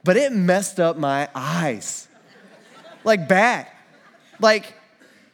[0.04, 2.08] But it messed up my eyes,
[3.04, 3.66] like bad,
[4.40, 4.74] like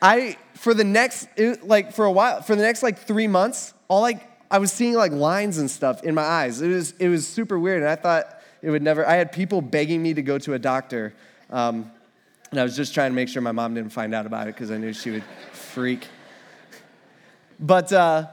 [0.00, 1.28] I for the next
[1.62, 4.94] like for a while for the next like three months, all like I was seeing
[4.94, 6.60] like lines and stuff in my eyes.
[6.60, 9.06] It was it was super weird, and I thought it would never.
[9.06, 11.14] I had people begging me to go to a doctor,
[11.50, 11.90] um,
[12.50, 14.54] and I was just trying to make sure my mom didn't find out about it
[14.54, 16.06] because I knew she would freak.
[17.58, 18.28] But uh,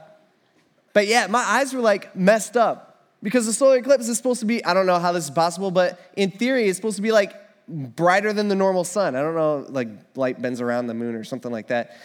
[0.92, 4.46] but yeah, my eyes were like messed up because the solar eclipse is supposed to
[4.46, 4.64] be.
[4.64, 7.41] I don't know how this is possible, but in theory, it's supposed to be like
[7.68, 9.16] brighter than the normal sun.
[9.16, 11.96] I don't know, like light bends around the moon or something like that.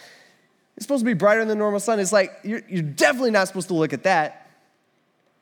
[0.76, 1.98] It's supposed to be brighter than the normal sun.
[1.98, 4.48] It's like, you're, you're definitely not supposed to look at that.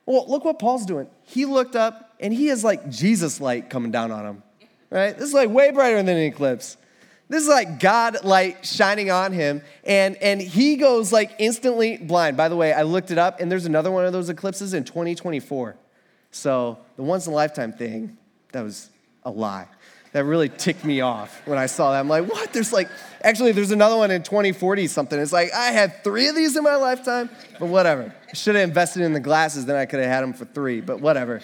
[0.07, 1.09] Well, look what Paul's doing.
[1.25, 4.43] He looked up and he has like Jesus light coming down on him,
[4.89, 5.17] right?
[5.17, 6.77] This is like way brighter than an eclipse.
[7.29, 12.37] This is like God light shining on him, and, and he goes like instantly blind.
[12.37, 14.85] By the way, I looked it up, and there's another one of those eclipses in
[14.85, 15.77] 2024.
[16.31, 18.17] So the once in a lifetime thing,
[18.53, 18.91] that was
[19.25, 19.67] a lie
[20.17, 22.01] that really ticked me off when I saw that.
[22.01, 22.51] I'm like, what?
[22.55, 22.89] There's like,
[23.23, 25.21] actually, there's another one in 2040 something.
[25.21, 27.29] It's like, I had three of these in my lifetime,
[27.61, 28.15] but whatever.
[28.27, 30.81] I should have invested in the glasses, then I could have had them for three,
[30.81, 31.43] but whatever.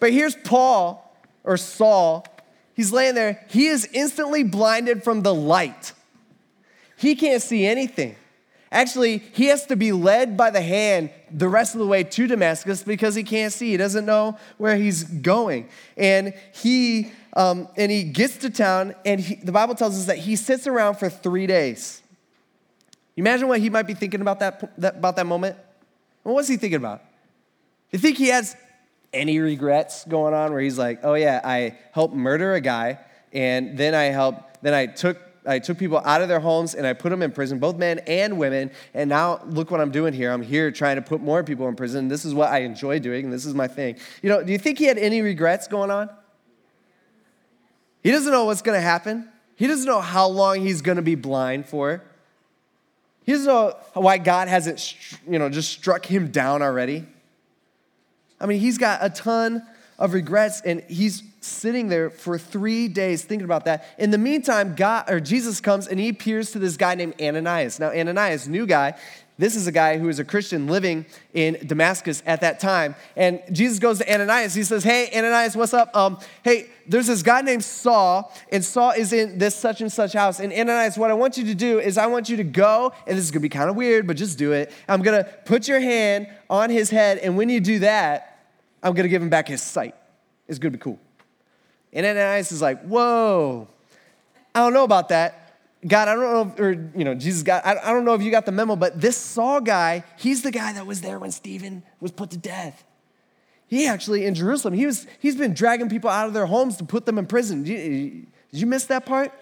[0.00, 2.26] But here's Paul, or Saul.
[2.74, 3.46] He's laying there.
[3.48, 5.92] He is instantly blinded from the light.
[6.96, 8.16] He can't see anything.
[8.72, 12.26] Actually, he has to be led by the hand the rest of the way to
[12.26, 13.70] Damascus because he can't see.
[13.70, 15.68] He doesn't know where he's going.
[15.98, 20.16] And he, um, and he gets to town, and he, the Bible tells us that
[20.16, 22.02] he sits around for three days.
[23.14, 25.56] Imagine what he might be thinking about that, that about that moment?
[26.22, 27.02] What was he thinking about?
[27.90, 28.56] You think he has
[29.12, 33.00] any regrets going on where he's like, oh yeah, I helped murder a guy,
[33.34, 36.86] and then I helped, then I took I took people out of their homes and
[36.86, 38.70] I put them in prison, both men and women.
[38.94, 40.30] And now look what I'm doing here.
[40.30, 42.08] I'm here trying to put more people in prison.
[42.08, 43.30] This is what I enjoy doing.
[43.30, 43.96] This is my thing.
[44.22, 46.10] You know, do you think he had any regrets going on?
[48.02, 49.28] He doesn't know what's going to happen.
[49.56, 52.02] He doesn't know how long he's going to be blind for.
[53.24, 54.96] He doesn't know why God hasn't,
[55.28, 57.06] you know, just struck him down already.
[58.40, 59.64] I mean, he's got a ton
[59.98, 63.86] of regrets, and he's sitting there for three days thinking about that.
[63.98, 67.78] In the meantime, God or Jesus comes and he appears to this guy named Ananias.
[67.78, 68.94] Now, Ananias, new guy,
[69.38, 72.94] this is a guy who is a Christian living in Damascus at that time.
[73.16, 74.54] And Jesus goes to Ananias.
[74.54, 75.94] He says, Hey, Ananias, what's up?
[75.96, 80.12] Um, hey, there's this guy named Saul, and Saul is in this such and such
[80.12, 80.38] house.
[80.38, 83.16] And Ananias, what I want you to do is I want you to go, and
[83.16, 84.72] this is gonna be kind of weird, but just do it.
[84.88, 88.46] I'm gonna put your hand on his head, and when you do that,
[88.82, 89.94] I'm to give him back his sight.
[90.48, 90.98] It's to be cool.
[91.92, 93.68] And Ananias is like, whoa,
[94.54, 95.38] I don't know about that.
[95.86, 98.22] God, I don't know, if, or, you know, Jesus, God, I, I don't know if
[98.22, 101.32] you got the memo, but this Saul guy, he's the guy that was there when
[101.32, 102.84] Stephen was put to death.
[103.66, 106.84] he actually, in Jerusalem, he was, he's been dragging people out of their homes to
[106.84, 107.64] put them in prison.
[107.64, 109.32] Did you, did you miss that part?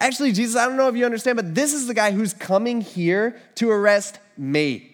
[0.00, 2.80] Actually, Jesus, I don't know if you understand, but this is the guy who's coming
[2.80, 4.93] here to arrest me.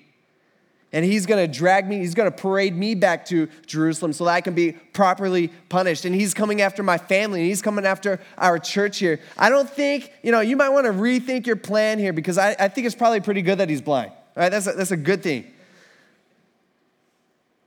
[0.93, 4.41] And he's gonna drag me, he's gonna parade me back to Jerusalem so that I
[4.41, 6.05] can be properly punished.
[6.05, 9.20] And he's coming after my family, and he's coming after our church here.
[9.38, 12.68] I don't think, you know, you might wanna rethink your plan here because I, I
[12.68, 14.11] think it's probably pretty good that he's blind.
[14.11, 15.45] All right, that's a, that's a good thing.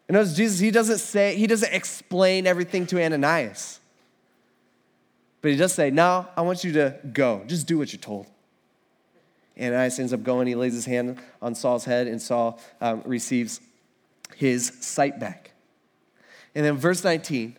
[0.08, 3.80] And notice Jesus, he doesn't say, he doesn't explain everything to Ananias.
[5.44, 7.44] But he does say, No, I want you to go.
[7.48, 8.28] Just do what you're told.
[9.60, 10.48] Ananias ends up going.
[10.48, 13.62] He lays his hand on Saul's head, and Saul um, receives
[14.36, 15.52] his sight back.
[16.56, 17.58] And then verse 19,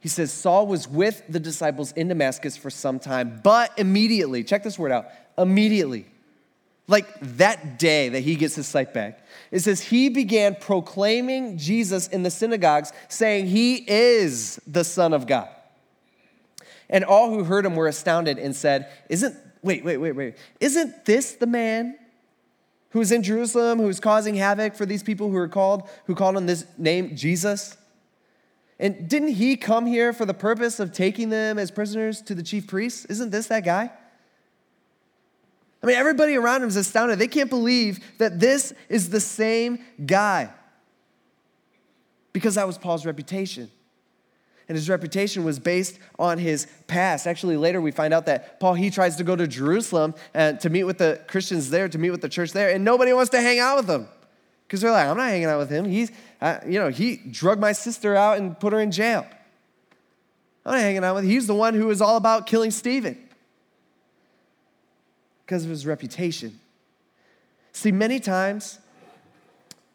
[0.00, 4.62] he says, Saul was with the disciples in Damascus for some time, but immediately, check
[4.62, 6.06] this word out, immediately,
[6.86, 12.08] like that day that he gets his sight back, it says, he began proclaiming Jesus
[12.08, 15.48] in the synagogues, saying, He is the Son of God.
[16.88, 21.04] And all who heard him were astounded and said, Isn't, wait, wait, wait, wait, isn't
[21.04, 21.98] this the man
[22.90, 26.46] who's in Jerusalem, who's causing havoc for these people who are called, who called on
[26.46, 27.76] this name Jesus?
[28.78, 32.42] And didn't he come here for the purpose of taking them as prisoners to the
[32.42, 33.04] chief priests?
[33.06, 33.90] Isn't this that guy?
[35.82, 37.18] I mean, everybody around him is astounded.
[37.18, 40.50] They can't believe that this is the same guy
[42.32, 43.70] because that was Paul's reputation
[44.68, 47.26] and his reputation was based on his past.
[47.26, 50.68] Actually, later we find out that Paul, he tries to go to Jerusalem and to
[50.70, 53.40] meet with the Christians there, to meet with the church there, and nobody wants to
[53.40, 54.08] hang out with him.
[54.66, 55.86] Because they're like, I'm not hanging out with him.
[55.86, 56.12] He's,
[56.42, 59.26] uh, you know, he drugged my sister out and put her in jail.
[60.66, 61.30] I'm not hanging out with him.
[61.30, 63.16] He's the one who was all about killing Stephen
[65.46, 66.60] because of his reputation.
[67.72, 68.78] See, many times,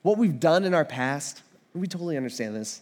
[0.02, 1.44] what we've done in our past,
[1.76, 2.82] we totally understand this,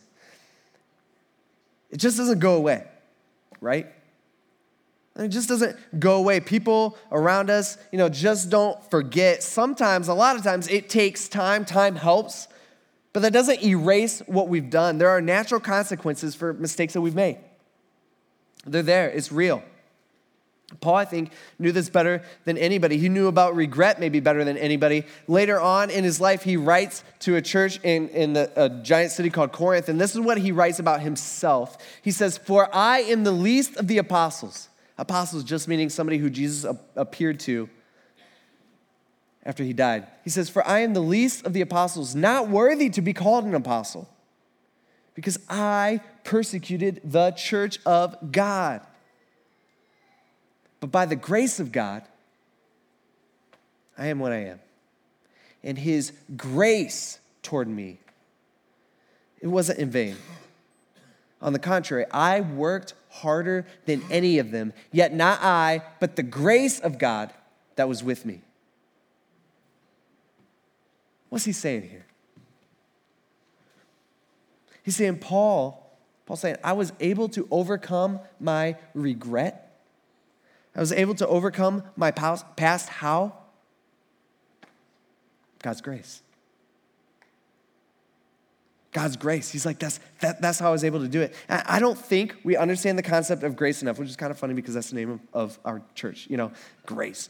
[1.91, 2.85] it just doesn't go away,
[3.59, 3.87] right?
[5.17, 6.39] It just doesn't go away.
[6.39, 9.43] People around us, you know, just don't forget.
[9.43, 11.65] Sometimes, a lot of times, it takes time.
[11.65, 12.47] Time helps,
[13.11, 14.97] but that doesn't erase what we've done.
[14.97, 17.37] There are natural consequences for mistakes that we've made.
[18.65, 19.63] They're there, it's real.
[20.80, 22.97] Paul, I think, knew this better than anybody.
[22.97, 25.03] He knew about regret maybe better than anybody.
[25.28, 29.11] Later on in his life, he writes to a church in, in the, a giant
[29.11, 31.78] city called Corinth, and this is what he writes about himself.
[32.01, 34.69] He says, For I am the least of the apostles.
[34.97, 37.69] Apostles just meaning somebody who Jesus appeared to
[39.43, 40.07] after he died.
[40.24, 43.45] He says, For I am the least of the apostles, not worthy to be called
[43.45, 44.07] an apostle,
[45.15, 48.86] because I persecuted the church of God.
[50.82, 52.03] But by the grace of God,
[53.97, 54.59] I am what I am.
[55.63, 57.99] And his grace toward me,
[59.39, 60.17] it wasn't in vain.
[61.41, 66.23] On the contrary, I worked harder than any of them, yet not I, but the
[66.23, 67.32] grace of God
[67.75, 68.41] that was with me.
[71.29, 72.05] What's he saying here?
[74.84, 79.61] He's saying, Paul, Paul's saying, I was able to overcome my regret
[80.76, 82.89] I was able to overcome my past.
[82.89, 83.34] How?
[85.61, 86.22] God's grace.
[88.93, 89.49] God's grace.
[89.49, 91.34] He's like, that's, that, that's how I was able to do it.
[91.49, 94.53] I don't think we understand the concept of grace enough, which is kind of funny
[94.53, 96.51] because that's the name of, of our church, you know,
[96.86, 97.30] grace.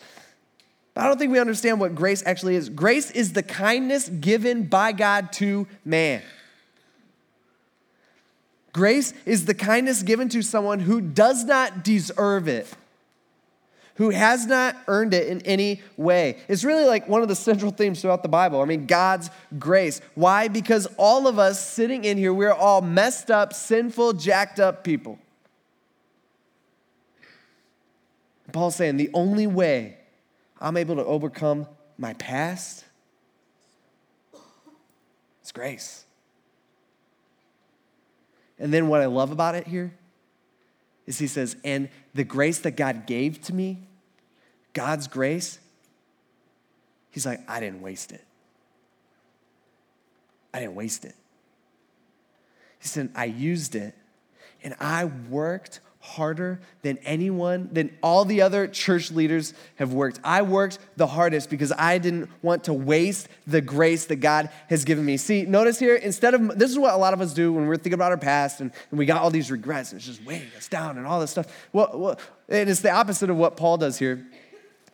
[0.94, 2.68] But I don't think we understand what grace actually is.
[2.68, 6.24] Grace is the kindness given by God to man.
[8.74, 12.74] Grace is the kindness given to someone who does not deserve it
[14.02, 16.36] who has not earned it in any way.
[16.47, 18.60] It's really like one of the central themes throughout the Bible.
[18.60, 19.30] I mean, God's
[19.60, 20.02] grace.
[20.16, 20.47] Why?
[20.47, 25.20] Because all of us sitting in here, we're all messed up, sinful, jacked up people.
[28.52, 29.99] Paul's saying the only way
[30.60, 31.68] I'm able to overcome
[31.99, 32.84] my past
[35.43, 36.06] is grace.
[38.58, 39.93] And then what I love about it here
[41.06, 43.84] is he says, and the grace that God gave to me,
[44.74, 45.60] God's grace,
[47.12, 48.24] he's like, I didn't waste it.
[50.54, 51.16] I didn't waste it.
[52.80, 53.96] He said, I used it
[54.64, 60.20] and I worked harder than anyone, than all the other church leaders have worked.
[60.24, 64.84] I worked the hardest because I didn't want to waste the grace that God has
[64.84, 65.18] given me.
[65.18, 67.76] See, notice here, instead of, this is what a lot of us do when we're
[67.76, 70.50] thinking about our past and, and we got all these regrets and it's just weighing
[70.58, 71.48] us down and all this stuff.
[71.72, 72.20] Well, well,
[72.50, 74.26] and it's the opposite of what Paul does here.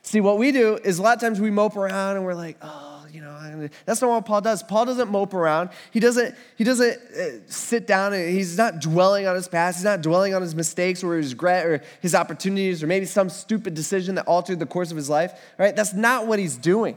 [0.08, 2.56] See, what we do is a lot of times we mope around and we're like,
[2.62, 4.64] oh, you know, that's not what Paul does.
[4.64, 5.70] Paul doesn't mope around.
[5.92, 9.80] He doesn't, he doesn't uh, sit down and he's not dwelling on his past.
[9.80, 13.28] He's not dwelling on his mistakes or his regret or his opportunities or maybe some
[13.28, 15.76] stupid decision that altered the course of his life, right?
[15.76, 16.96] That's not what he's doing.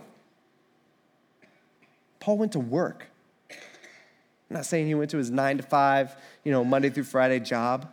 [2.20, 3.08] Paul went to work.
[3.50, 3.56] I'm
[4.50, 7.92] not saying he went to his nine to five, you know, Monday through Friday job.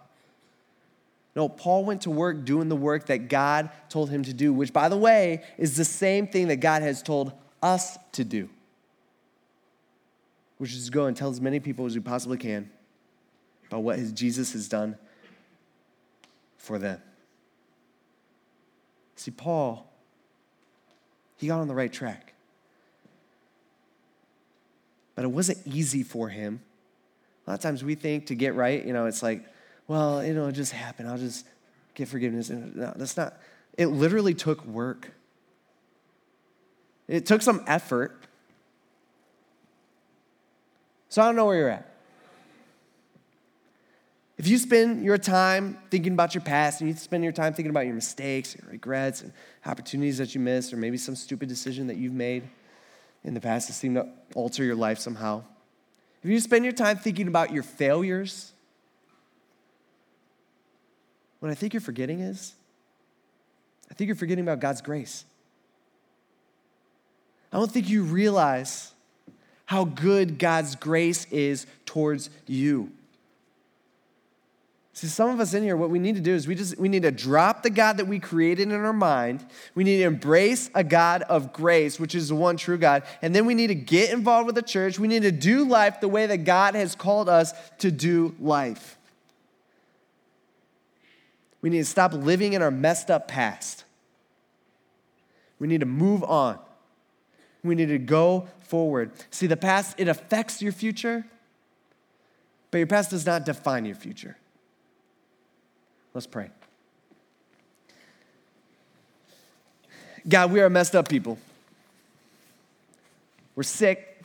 [1.38, 4.74] No, Paul went to work doing the work that God told him to do, which,
[4.74, 7.32] by the way, is the same thing that God has told
[7.62, 8.50] us to do,
[10.58, 12.72] which is go and tell as many people as we possibly can
[13.68, 14.98] about what his Jesus has done
[16.58, 17.00] for them.
[19.16, 19.88] See, Paul,
[21.36, 22.34] he got on the right track.
[25.14, 26.62] But it wasn't easy for him.
[27.46, 29.46] A lot of times we think to get right, you know, it's like,
[29.88, 31.10] well, you know, it just happened.
[31.10, 31.46] I'll just
[31.94, 32.50] get forgiveness.
[32.50, 33.38] No, that's not.
[33.78, 35.12] It literally took work.
[37.08, 38.22] It took some effort.
[41.10, 41.94] So I don't know where you're at.
[44.38, 47.72] If you spend your time thinking about your past and you spend your time thinking
[47.72, 49.34] about your mistakes, your regrets, and
[49.66, 52.44] opportunities that you missed, or maybe some stupid decision that you've made
[53.24, 55.44] in the past that seemed to alter your life somehow,
[56.24, 58.54] if you spend your time thinking about your failures,
[61.40, 62.54] what I think you're forgetting is,
[63.90, 65.26] I think you're forgetting about God's grace.
[67.52, 68.92] I don't think you realize
[69.66, 72.92] how good God's grace is towards you.
[74.98, 76.90] See, some of us in here, what we need to do is we just we
[76.90, 79.46] need to drop the God that we created in our mind.
[79.76, 83.04] We need to embrace a God of grace, which is the one true God.
[83.22, 84.98] And then we need to get involved with the church.
[84.98, 88.97] We need to do life the way that God has called us to do life.
[91.68, 93.84] We need to stop living in our messed up past.
[95.60, 96.60] We need to move on.
[97.62, 99.12] We need to go forward.
[99.32, 101.26] See, the past, it affects your future,
[102.72, 104.38] but your past does not define your future.
[106.14, 106.52] Let's pray.
[110.26, 111.38] God, we are messed up people.
[113.58, 114.22] We're sick,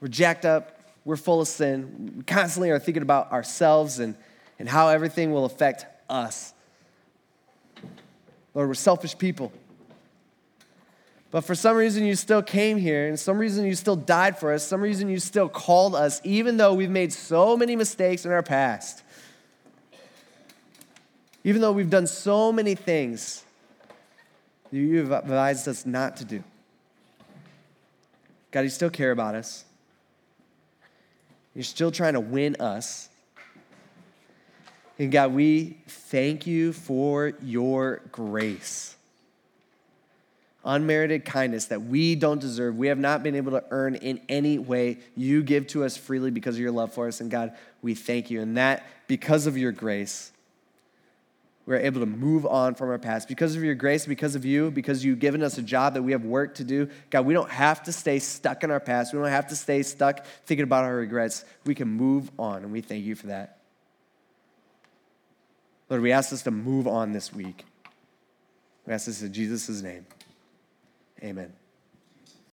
[0.00, 2.14] we're jacked up, we're full of sin.
[2.16, 4.14] We constantly are thinking about ourselves and,
[4.58, 6.54] and how everything will affect us.
[8.54, 9.52] Lord, we're selfish people.
[11.30, 14.52] But for some reason, you still came here, and some reason, you still died for
[14.52, 14.66] us.
[14.66, 18.42] Some reason, you still called us, even though we've made so many mistakes in our
[18.42, 19.02] past.
[21.42, 23.44] Even though we've done so many things
[24.70, 26.44] you've advised us not to do.
[28.50, 29.64] God, you still care about us.
[31.54, 33.08] You're still trying to win us.
[35.02, 38.94] And God, we thank you for your grace.
[40.64, 44.60] Unmerited kindness that we don't deserve, we have not been able to earn in any
[44.60, 44.98] way.
[45.16, 47.20] You give to us freely because of your love for us.
[47.20, 48.42] And God, we thank you.
[48.42, 50.30] And that, because of your grace,
[51.66, 53.26] we're able to move on from our past.
[53.26, 56.12] Because of your grace, because of you, because you've given us a job that we
[56.12, 59.12] have work to do, God, we don't have to stay stuck in our past.
[59.12, 61.44] We don't have to stay stuck thinking about our regrets.
[61.66, 63.61] We can move on, and we thank you for that.
[65.92, 67.66] Lord, we ask us to move on this week.
[68.86, 70.06] We ask this in Jesus' name.
[71.22, 71.52] Amen.